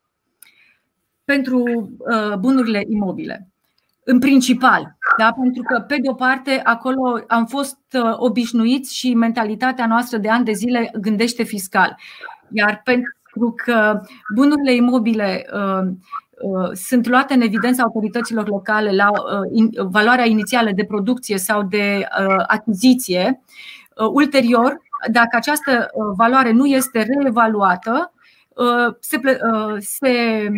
pentru 1.30 1.62
uh, 1.98 2.36
bunurile 2.38 2.84
imobile. 2.88 3.48
În 4.04 4.18
principal, 4.18 4.96
da? 5.18 5.32
pentru 5.40 5.62
că, 5.62 5.80
pe 5.80 5.96
de 6.02 6.08
o 6.08 6.14
parte, 6.14 6.61
acolo 6.64 7.24
am 7.28 7.46
fost 7.46 7.78
uh, 7.92 8.14
obișnuiți 8.16 8.96
și 8.96 9.14
mentalitatea 9.14 9.86
noastră 9.86 10.18
de 10.18 10.28
ani 10.28 10.44
de 10.44 10.52
zile 10.52 10.90
gândește 11.00 11.42
fiscal. 11.42 11.96
Iar 12.52 12.80
pentru 12.84 13.54
că 13.64 14.00
bunurile 14.34 14.74
imobile 14.74 15.46
uh, 15.52 15.92
sunt 16.72 17.07
luate 17.07 17.34
în 17.34 17.41
evidența 17.41 17.82
autorităților 17.82 18.49
locale 18.49 18.93
la 18.93 19.11
valoarea 19.91 20.26
inițială 20.26 20.70
de 20.74 20.84
producție 20.84 21.38
sau 21.38 21.62
de 21.62 22.07
achiziție, 22.47 23.43
ulterior, 24.12 24.80
dacă 25.11 25.36
această 25.36 25.91
valoare 26.16 26.53
nu 26.53 26.66
este 26.66 27.03
reevaluată, 27.03 28.12
se, 29.01 29.20
se 29.78 30.49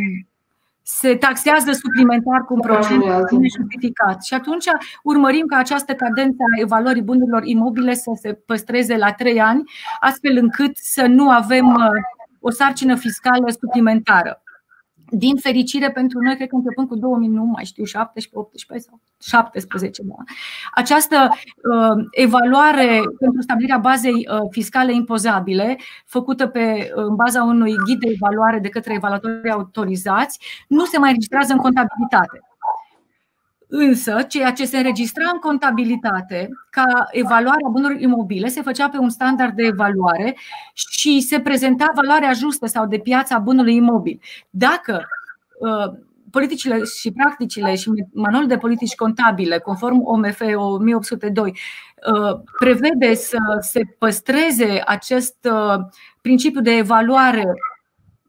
se 0.82 1.16
taxează 1.16 1.72
suplimentar 1.72 2.44
cu 2.44 2.54
un 2.54 2.60
procent 2.60 3.04
nejustificat. 3.30 4.24
Și 4.24 4.34
atunci 4.34 4.64
urmărim 5.02 5.46
ca 5.46 5.56
această 5.56 5.92
cadență 5.94 6.42
a 6.56 6.60
evaluării 6.60 7.02
bunurilor 7.02 7.42
imobile 7.44 7.94
să 7.94 8.10
se 8.20 8.32
păstreze 8.32 8.96
la 8.96 9.12
trei 9.12 9.40
ani, 9.40 9.62
astfel 10.00 10.36
încât 10.36 10.76
să 10.76 11.06
nu 11.06 11.30
avem 11.30 11.66
uh, 11.66 11.86
o 12.40 12.50
sarcină 12.50 12.96
fiscală 12.96 13.50
suplimentară 13.60 14.41
din 15.12 15.36
fericire 15.36 15.90
pentru 15.90 16.18
noi, 16.20 16.34
cred 16.34 16.48
că 16.48 16.54
începând 16.54 16.88
cu 16.88 16.96
2000, 16.96 17.28
nu 17.28 17.44
mai 17.44 17.64
știu, 17.64 17.84
17, 17.84 18.38
18 18.38 18.88
sau 18.88 19.00
17, 19.20 20.02
da. 20.04 20.14
Această 20.74 21.28
uh, 21.30 22.04
evaluare 22.10 23.00
pentru 23.18 23.40
stabilirea 23.40 23.78
bazei 23.78 24.28
uh, 24.30 24.38
fiscale 24.50 24.94
impozabile, 24.94 25.78
făcută 26.06 26.46
pe, 26.46 26.92
uh, 26.96 27.04
în 27.04 27.14
baza 27.14 27.42
unui 27.42 27.74
ghid 27.86 28.00
de 28.00 28.10
evaluare 28.14 28.58
de 28.58 28.68
către 28.68 28.94
evaluatori 28.94 29.50
autorizați, 29.50 30.38
nu 30.68 30.84
se 30.84 30.98
mai 30.98 31.08
înregistrează 31.08 31.52
în 31.52 31.58
contabilitate. 31.58 32.40
Însă, 33.74 34.22
ceea 34.28 34.52
ce 34.52 34.64
se 34.64 34.76
înregistra 34.76 35.24
în 35.32 35.38
contabilitate 35.38 36.48
ca 36.70 36.84
evaluarea 37.10 37.68
bunurilor 37.70 38.02
imobile 38.02 38.48
se 38.48 38.62
făcea 38.62 38.88
pe 38.88 38.98
un 38.98 39.10
standard 39.10 39.54
de 39.54 39.62
evaluare 39.62 40.36
și 40.74 41.20
se 41.20 41.40
prezenta 41.40 41.86
valoarea 41.94 42.32
justă 42.32 42.66
sau 42.66 42.86
de 42.86 42.98
piață 42.98 43.34
a 43.34 43.38
bunului 43.38 43.74
imobil. 43.74 44.20
Dacă 44.50 45.06
uh, 45.58 45.98
politicile 46.30 46.80
și 47.00 47.12
practicile 47.12 47.74
și 47.74 47.90
manualul 48.12 48.48
de 48.48 48.56
politici 48.56 48.94
contabile, 48.94 49.58
conform 49.58 50.00
OMF 50.04 50.40
1802, 50.40 51.48
uh, 51.48 52.40
prevede 52.58 53.14
să 53.14 53.38
se 53.60 53.80
păstreze 53.98 54.82
acest 54.86 55.36
uh, 55.50 55.74
principiu 56.20 56.60
de 56.60 56.76
evaluare 56.76 57.44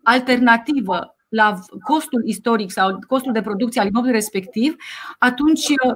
alternativă 0.04 1.13
la 1.34 1.60
costul 1.84 2.22
istoric 2.26 2.72
sau 2.72 3.00
costul 3.08 3.32
de 3.32 3.42
producție 3.42 3.82
al 3.82 3.88
imobilului 3.88 4.20
respectiv, 4.20 4.76
atunci 5.20 5.68
uh, 5.68 5.94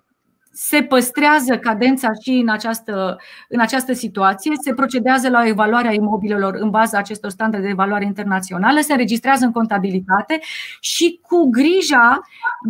se 0.59 0.83
păstrează 0.83 1.57
cadența 1.57 2.09
și 2.21 2.29
în 2.29 2.49
această, 2.49 3.17
în 3.49 3.59
această 3.59 3.93
situație, 3.93 4.51
se 4.61 4.73
procedează 4.73 5.29
la 5.29 5.41
o 5.41 5.47
evaluare 5.47 5.87
a 5.87 5.93
imobilelor 5.93 6.55
în 6.55 6.69
baza 6.69 6.97
acestor 6.97 7.29
standarde 7.29 7.65
de 7.65 7.71
evaluare 7.71 8.05
internaționale, 8.05 8.81
se 8.81 8.91
înregistrează 8.91 9.45
în 9.45 9.51
contabilitate 9.51 10.39
și 10.79 11.19
cu 11.21 11.49
grija 11.49 12.21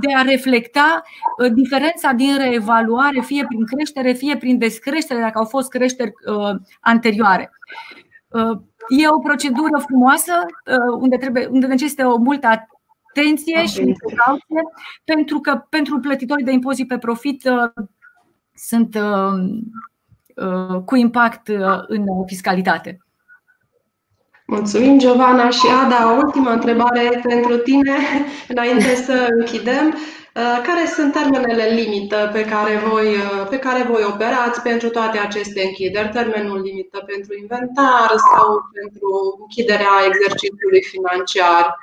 de 0.02 0.14
a 0.14 0.22
reflecta 0.22 1.04
uh, 1.38 1.52
diferența 1.54 2.12
din 2.12 2.38
reevaluare, 2.38 3.20
fie 3.20 3.46
prin 3.48 3.66
creștere, 3.66 4.12
fie 4.14 4.38
prin 4.38 4.58
descreștere, 4.58 5.20
dacă 5.20 5.38
au 5.38 5.46
fost 5.46 5.70
creșteri 5.70 6.12
uh, 6.26 6.56
anterioare. 6.80 7.52
E 8.90 9.08
o 9.10 9.20
procedură 9.20 9.78
frumoasă 9.86 10.34
uh, 10.66 10.98
unde, 11.00 11.18
trebuie, 11.18 11.48
unde 11.48 11.66
necesită 11.66 12.08
o 12.08 12.18
multă 12.18 12.48
atenție 12.48 13.66
și 13.66 13.96
precauție, 14.06 14.62
pentru 15.04 15.40
că 15.40 15.66
pentru 15.70 16.00
plătitorii 16.00 16.46
de 16.46 16.52
impozit 16.52 16.88
pe 16.88 16.98
profit 16.98 17.44
uh, 17.44 17.86
sunt 18.54 18.96
uh, 18.96 20.82
cu 20.86 20.96
impact 20.96 21.48
în 21.88 22.06
fiscalitate. 22.26 22.98
Mulțumim, 24.48 25.00
Giovanna 25.00 25.50
și 25.50 25.66
Ada. 25.86 26.12
O 26.12 26.16
ultimă 26.16 26.50
întrebare 26.50 27.20
pentru 27.24 27.58
tine, 27.58 27.96
înainte 28.48 28.96
să 28.96 29.28
închidem. 29.40 29.96
Uh, 30.38 30.60
care 30.64 30.86
sunt 30.86 31.14
termenele 31.14 31.64
limită 31.64 32.30
pe 32.34 32.46
care 32.46 32.76
voi, 32.90 33.08
uh, 33.08 33.48
pe 33.50 33.60
care 33.60 33.84
voi 33.84 34.04
operați 34.04 34.62
pentru 34.62 34.90
toate 34.90 35.18
aceste 35.18 35.62
închideri? 35.64 36.10
Termenul 36.10 36.62
limită 36.62 37.04
pentru 37.06 37.38
inventar 37.42 38.10
sau 38.34 38.70
pentru 38.74 39.38
închiderea 39.40 39.94
exercițiului 40.08 40.84
financiar? 40.84 41.80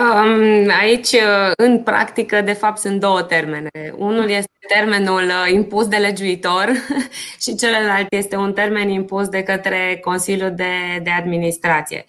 Um, 0.00 0.68
aici, 0.80 1.12
uh, 1.12 1.52
în 1.56 1.82
practică, 1.82 2.40
de 2.40 2.52
fapt, 2.52 2.78
sunt 2.78 3.00
două 3.00 3.22
termene. 3.22 3.70
Unul 3.96 4.28
este 4.28 4.58
termenul 4.68 5.30
impus 5.52 5.88
de 5.88 5.96
legiuitor 5.96 6.72
și 7.42 7.54
celălalt 7.54 8.06
este 8.10 8.36
un 8.36 8.52
termen 8.52 8.88
impus 8.88 9.28
de 9.28 9.42
către 9.42 10.00
Consiliul 10.04 10.52
de, 10.54 11.00
de 11.02 11.10
Administrație. 11.10 12.04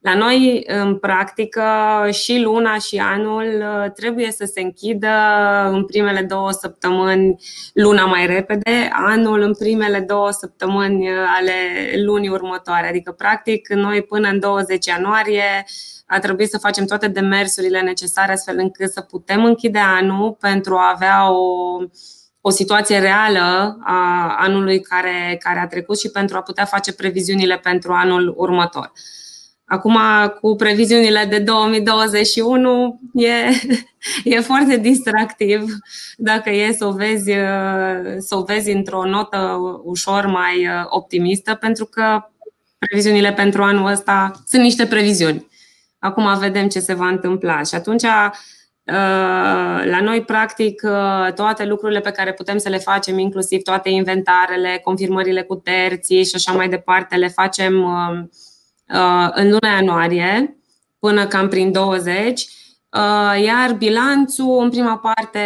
La 0.00 0.14
noi, 0.14 0.64
în 0.66 0.98
practică, 0.98 1.62
și 2.10 2.40
luna 2.40 2.78
și 2.78 2.96
anul 2.96 3.44
uh, 3.44 3.90
trebuie 3.92 4.30
să 4.30 4.50
se 4.52 4.60
închidă 4.60 5.08
în 5.70 5.84
primele 5.84 6.22
două 6.22 6.50
săptămâni, 6.50 7.36
luna 7.72 8.04
mai 8.04 8.26
repede, 8.26 8.90
anul 8.92 9.40
în 9.40 9.54
primele 9.54 10.00
două 10.00 10.30
săptămâni 10.30 11.10
uh, 11.10 11.16
ale 11.38 11.52
lunii 12.04 12.28
următoare. 12.28 12.88
Adică, 12.88 13.12
practic, 13.12 13.68
noi 13.68 14.02
până 14.02 14.28
în 14.28 14.38
20 14.38 14.86
ianuarie 14.86 15.64
a 16.06 16.18
trebuit 16.18 16.48
să 16.48 16.58
facem 16.58 16.84
toate 16.84 17.08
demersurile 17.08 17.80
necesare 17.80 18.32
astfel 18.32 18.58
încât 18.58 18.90
să 18.90 19.00
putem 19.00 19.44
închide 19.44 19.78
anul 19.78 20.32
pentru 20.32 20.74
a 20.74 20.92
avea 20.94 21.30
o, 21.32 21.76
o 22.40 22.50
situație 22.50 22.98
reală 22.98 23.78
a 23.84 24.34
anului 24.38 24.80
care, 24.80 25.36
care 25.42 25.58
a 25.58 25.66
trecut 25.66 25.98
și 25.98 26.10
pentru 26.10 26.36
a 26.36 26.42
putea 26.42 26.64
face 26.64 26.92
previziunile 26.92 27.58
pentru 27.58 27.92
anul 27.92 28.34
următor. 28.36 28.92
Acum, 29.72 29.98
cu 30.40 30.56
previziunile 30.56 31.26
de 31.28 31.38
2021, 31.38 33.00
e, 33.14 33.28
e 34.36 34.40
foarte 34.40 34.76
distractiv 34.76 35.64
dacă 36.16 36.50
e 36.50 36.72
să 36.72 36.86
o 36.86 36.92
vezi, 36.92 37.32
să 38.18 38.36
o 38.36 38.42
vezi 38.42 38.70
într-o 38.70 39.04
notă 39.04 39.58
ușor 39.84 40.26
mai 40.26 40.68
optimistă, 40.88 41.54
pentru 41.54 41.84
că 41.84 42.30
previziunile 42.78 43.32
pentru 43.32 43.62
anul 43.62 43.90
ăsta 43.90 44.32
sunt 44.46 44.62
niște 44.62 44.86
previziuni. 44.86 45.46
Acum 45.98 46.38
vedem 46.38 46.68
ce 46.68 46.80
se 46.80 46.94
va 46.94 47.08
întâmpla 47.08 47.62
și 47.62 47.74
atunci 47.74 48.04
la 49.84 50.00
noi, 50.02 50.22
practic, 50.22 50.82
toate 51.34 51.64
lucrurile 51.64 52.00
pe 52.00 52.10
care 52.10 52.32
putem 52.32 52.58
să 52.58 52.68
le 52.68 52.78
facem, 52.78 53.18
inclusiv 53.18 53.62
toate 53.62 53.88
inventarele, 53.88 54.80
confirmările 54.84 55.42
cu 55.42 55.54
terții 55.54 56.24
și 56.24 56.34
așa 56.34 56.52
mai 56.52 56.68
departe, 56.68 57.16
le 57.16 57.28
facem 57.28 57.82
Uh, 57.82 58.28
în 59.34 59.50
luna 59.50 59.74
ianuarie 59.74 60.60
până 60.98 61.26
cam 61.26 61.48
prin 61.48 61.72
20, 61.72 62.40
uh, 62.40 63.42
iar 63.44 63.72
bilanțul 63.78 64.62
în 64.62 64.70
prima 64.70 64.96
parte 64.96 65.38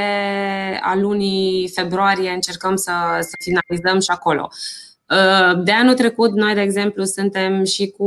a 0.83 0.95
lunii 0.97 1.71
februarie 1.75 2.31
încercăm 2.31 2.77
să, 2.77 2.93
să 3.21 3.37
finalizăm 3.43 4.01
și 4.01 4.11
acolo. 4.11 4.49
Uh, 5.11 5.63
de 5.65 5.73
anul 5.73 5.95
trecut, 5.95 6.33
noi, 6.33 6.55
de 6.55 6.61
exemplu, 6.61 7.05
suntem 7.05 7.65
și 7.65 7.91
cu 7.91 8.07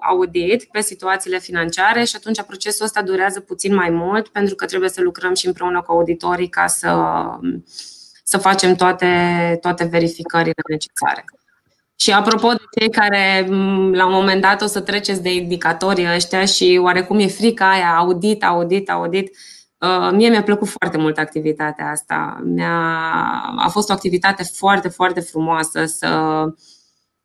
audit 0.00 0.64
pe 0.64 0.80
situațiile 0.80 1.38
financiare 1.38 2.04
și 2.04 2.16
atunci 2.16 2.42
procesul 2.42 2.84
ăsta 2.84 3.02
durează 3.02 3.40
puțin 3.40 3.74
mai 3.74 3.90
mult 3.90 4.28
pentru 4.28 4.54
că 4.54 4.66
trebuie 4.66 4.90
să 4.90 5.00
lucrăm 5.00 5.34
și 5.34 5.46
împreună 5.46 5.82
cu 5.82 5.92
auditorii 5.92 6.48
ca 6.48 6.66
să, 6.66 6.96
să 8.24 8.38
facem 8.38 8.74
toate, 8.74 9.08
toate 9.60 9.84
verificările 9.84 10.62
necesare. 10.68 11.24
Și 11.96 12.12
apropo 12.12 12.48
de 12.48 12.62
cei 12.78 12.90
care 12.90 13.46
la 13.92 14.06
un 14.06 14.12
moment 14.12 14.40
dat 14.40 14.62
o 14.62 14.66
să 14.66 14.80
treceți 14.80 15.22
de 15.22 15.34
indicatorii 15.34 16.14
ăștia 16.14 16.44
și 16.44 16.78
oarecum 16.82 17.18
e 17.18 17.26
frica 17.26 17.70
aia, 17.70 17.96
audit, 17.96 18.44
audit, 18.44 18.90
audit, 18.90 19.36
uh, 19.78 20.10
mie 20.12 20.28
mi-a 20.28 20.42
plăcut 20.42 20.68
foarte 20.68 20.96
mult 20.98 21.18
activitatea 21.18 21.90
asta. 21.90 22.40
Mi-a, 22.44 22.78
a 23.56 23.68
fost 23.68 23.90
o 23.90 23.92
activitate 23.92 24.42
foarte, 24.42 24.88
foarte 24.88 25.20
frumoasă 25.20 25.84
să, 25.84 26.44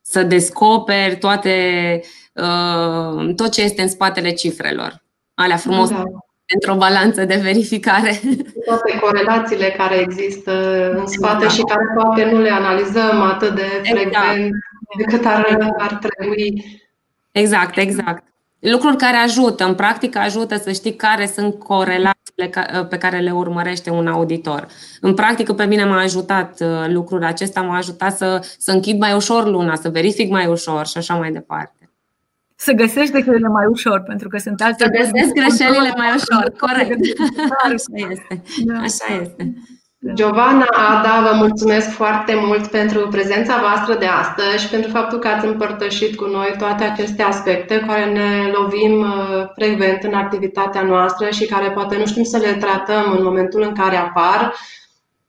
să 0.02 0.24
descoperi 0.24 1.18
toate, 1.18 2.00
uh, 2.34 3.36
tot 3.36 3.52
ce 3.52 3.62
este 3.62 3.82
în 3.82 3.90
spatele 3.90 4.32
cifrelor. 4.32 5.04
Alea 5.34 5.58
frumos 5.58 5.90
da. 5.90 6.04
Într-o 6.54 6.76
balanță 6.76 7.26
de 7.26 7.40
verificare. 7.44 8.22
Toate 8.66 9.00
corelațiile 9.00 9.74
care 9.78 9.96
există 9.96 10.52
în 10.92 11.08
spate 11.08 11.48
și 11.48 11.62
care 11.62 11.84
poate 11.96 12.26
nu 12.32 12.40
le 12.42 12.50
analizăm 12.50 13.22
atât 13.22 13.56
de 13.56 13.66
exact. 13.84 14.00
frecvent 14.00 14.54
decât 14.98 15.26
ar, 15.26 15.74
ar 15.78 15.94
trebui. 15.94 16.80
Exact, 17.32 17.78
exact. 17.78 18.24
Lucruri 18.60 18.96
care 18.96 19.18
ajută, 19.18 19.66
în 19.66 19.76
practică 19.76 20.20
ajută 20.20 20.56
să 20.56 20.72
știi 20.72 20.96
care 20.96 21.26
sunt 21.26 21.60
corelațiile 21.60 22.50
pe 22.90 22.98
care 22.98 23.20
le 23.20 23.32
urmărește 23.32 23.90
un 23.90 24.08
auditor. 24.08 24.68
În 25.02 25.14
practică 25.14 25.54
pe 25.54 25.66
mine 25.66 25.86
m-a 25.86 26.02
ajutat 26.02 26.60
uh, 26.60 26.68
lucrul 26.88 27.24
acesta, 27.24 27.62
m-a 27.62 27.78
ajutat 27.78 28.18
să, 28.18 28.46
să 28.58 28.72
închid 28.72 29.00
mai 29.00 29.14
ușor 29.14 29.48
luna, 29.48 29.76
să 29.76 29.90
verific 29.90 30.30
mai 30.30 30.46
ușor 30.46 30.88
și 30.88 30.98
așa 30.98 31.14
mai 31.14 31.32
departe. 31.32 31.81
Să 32.66 32.72
găsești 32.72 33.12
greșelile 33.12 33.48
mai 33.48 33.66
ușor, 33.66 34.00
pentru 34.08 34.28
că 34.28 34.38
sunt 34.38 34.62
alte... 34.62 34.84
Să 34.84 34.90
găsesc 34.90 35.34
greșelile 35.34 35.94
mai 35.98 36.10
ușor, 36.16 36.54
corect. 36.60 37.00
Așa 37.64 38.12
este. 38.12 38.44
Da. 38.66 38.80
Așa 38.80 39.22
este. 39.22 39.54
Giovanna, 40.14 40.66
Ada, 40.90 41.30
vă 41.30 41.36
mulțumesc 41.36 41.90
foarte 41.90 42.36
mult 42.36 42.68
pentru 42.68 43.08
prezența 43.08 43.60
voastră 43.60 43.96
de 43.96 44.06
astăzi 44.06 44.64
și 44.64 44.70
pentru 44.70 44.90
faptul 44.92 45.20
că 45.20 45.28
ați 45.28 45.46
împărtășit 45.46 46.16
cu 46.16 46.26
noi 46.26 46.56
toate 46.58 46.84
aceste 46.84 47.22
aspecte 47.24 47.84
care 47.88 48.12
ne 48.12 48.52
lovim 48.54 49.00
uh, 49.00 49.46
frecvent 49.56 50.04
în 50.04 50.14
activitatea 50.14 50.82
noastră 50.82 51.30
și 51.30 51.46
care 51.46 51.72
poate 51.72 51.98
nu 51.98 52.06
știm 52.06 52.24
să 52.24 52.38
le 52.38 52.54
tratăm 52.54 53.16
în 53.18 53.24
momentul 53.24 53.62
în 53.62 53.74
care 53.74 53.96
apar. 53.96 54.54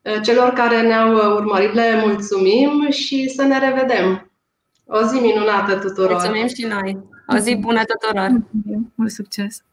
Uh, 0.03 0.20
celor 0.22 0.49
care 0.49 0.80
ne-au 0.80 1.35
urmărit 1.35 1.74
le 1.74 2.03
mulțumim 2.05 2.91
și 2.91 3.28
să 3.28 3.43
ne 3.43 3.59
revedem. 3.59 4.30
O 4.87 5.03
zi 5.03 5.18
minunată 5.18 5.74
tuturor! 5.74 6.11
Mulțumim 6.11 6.47
și 6.47 6.66
noi! 6.66 7.11
O 7.35 7.39
zi 7.39 7.57
bună 7.57 7.85
tuturor! 7.85 8.30
Mult 8.95 9.11
succes! 9.11 9.64